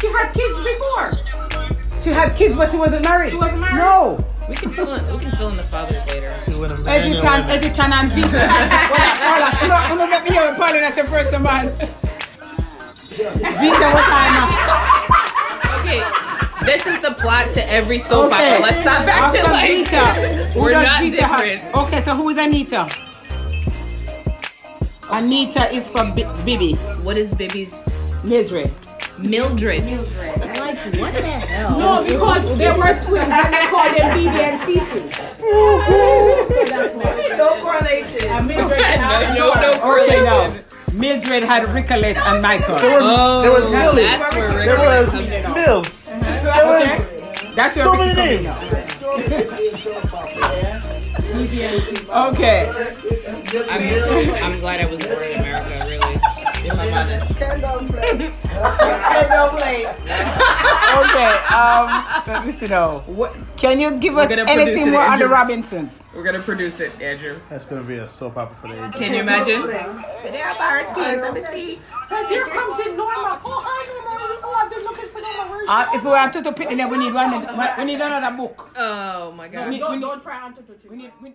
[0.00, 1.12] she had kids before.
[2.02, 3.30] She had kids, but she wasn't married.
[3.30, 3.78] She wasn't married?
[3.78, 4.18] No.
[4.48, 5.02] We can fill in.
[5.18, 6.30] We can fill in the fathers later.
[6.46, 8.48] Edgerton, Edgerton and Vita.
[8.48, 9.90] Hold on, hold on.
[9.90, 11.68] You don't make me hear Pauline as the first man.
[13.16, 14.48] Vita was time.
[15.80, 16.25] Okay,
[16.66, 18.56] this is the plot to every soap Okay.
[18.56, 18.66] opera.
[18.66, 21.74] Let's not back to After like Vita, we're does not Vita have- different.
[21.76, 22.88] Okay, so who is Anita?
[25.10, 27.72] Anita is from B- Bibi, What is Bibi's
[28.24, 28.70] Mildred.
[29.22, 29.82] Mildred?
[29.84, 31.78] Like, what the hell?
[31.78, 35.12] No, because they were twins and they called them Bibi and Cici.
[37.36, 38.28] No correlation.
[38.28, 39.70] And Mildred and No, no, no
[40.02, 40.38] Okay, now.
[40.48, 40.64] correlation.
[40.98, 42.76] Mildred had Ricolet and Michael.
[42.80, 44.02] Oh, There was Millie.
[44.02, 45.54] that's where Rick There was comes.
[45.54, 46.05] Mills.
[46.46, 48.46] There was That's your so many names.
[52.16, 52.70] Okay.
[53.68, 55.85] I'm, I'm glad I was born in America,
[56.70, 56.88] really.
[56.88, 58.46] If I'm honest.
[60.96, 61.30] Okay.
[61.54, 61.86] Um.
[62.26, 63.00] Let me see now.
[63.00, 65.28] What, can you give us gonna produce anything more on the Andrew.
[65.28, 65.92] Robinsons?
[66.14, 67.38] We're gonna produce it, Andrew.
[67.50, 68.92] That's gonna be a soap opera for the age.
[68.94, 69.66] Can you imagine?
[69.66, 71.78] Let me see.
[72.08, 73.40] So here comes in Norma.
[73.44, 74.40] Oh, hi, Norma.
[74.42, 75.64] Oh, I'm just looking for Norma.
[75.68, 77.30] Uh, if we want to to pick, then we need one.
[77.78, 78.70] We need another book.
[78.76, 79.66] Oh my We gosh.
[79.68, 81.34] need, we Don't, need, don't try on to we need, we,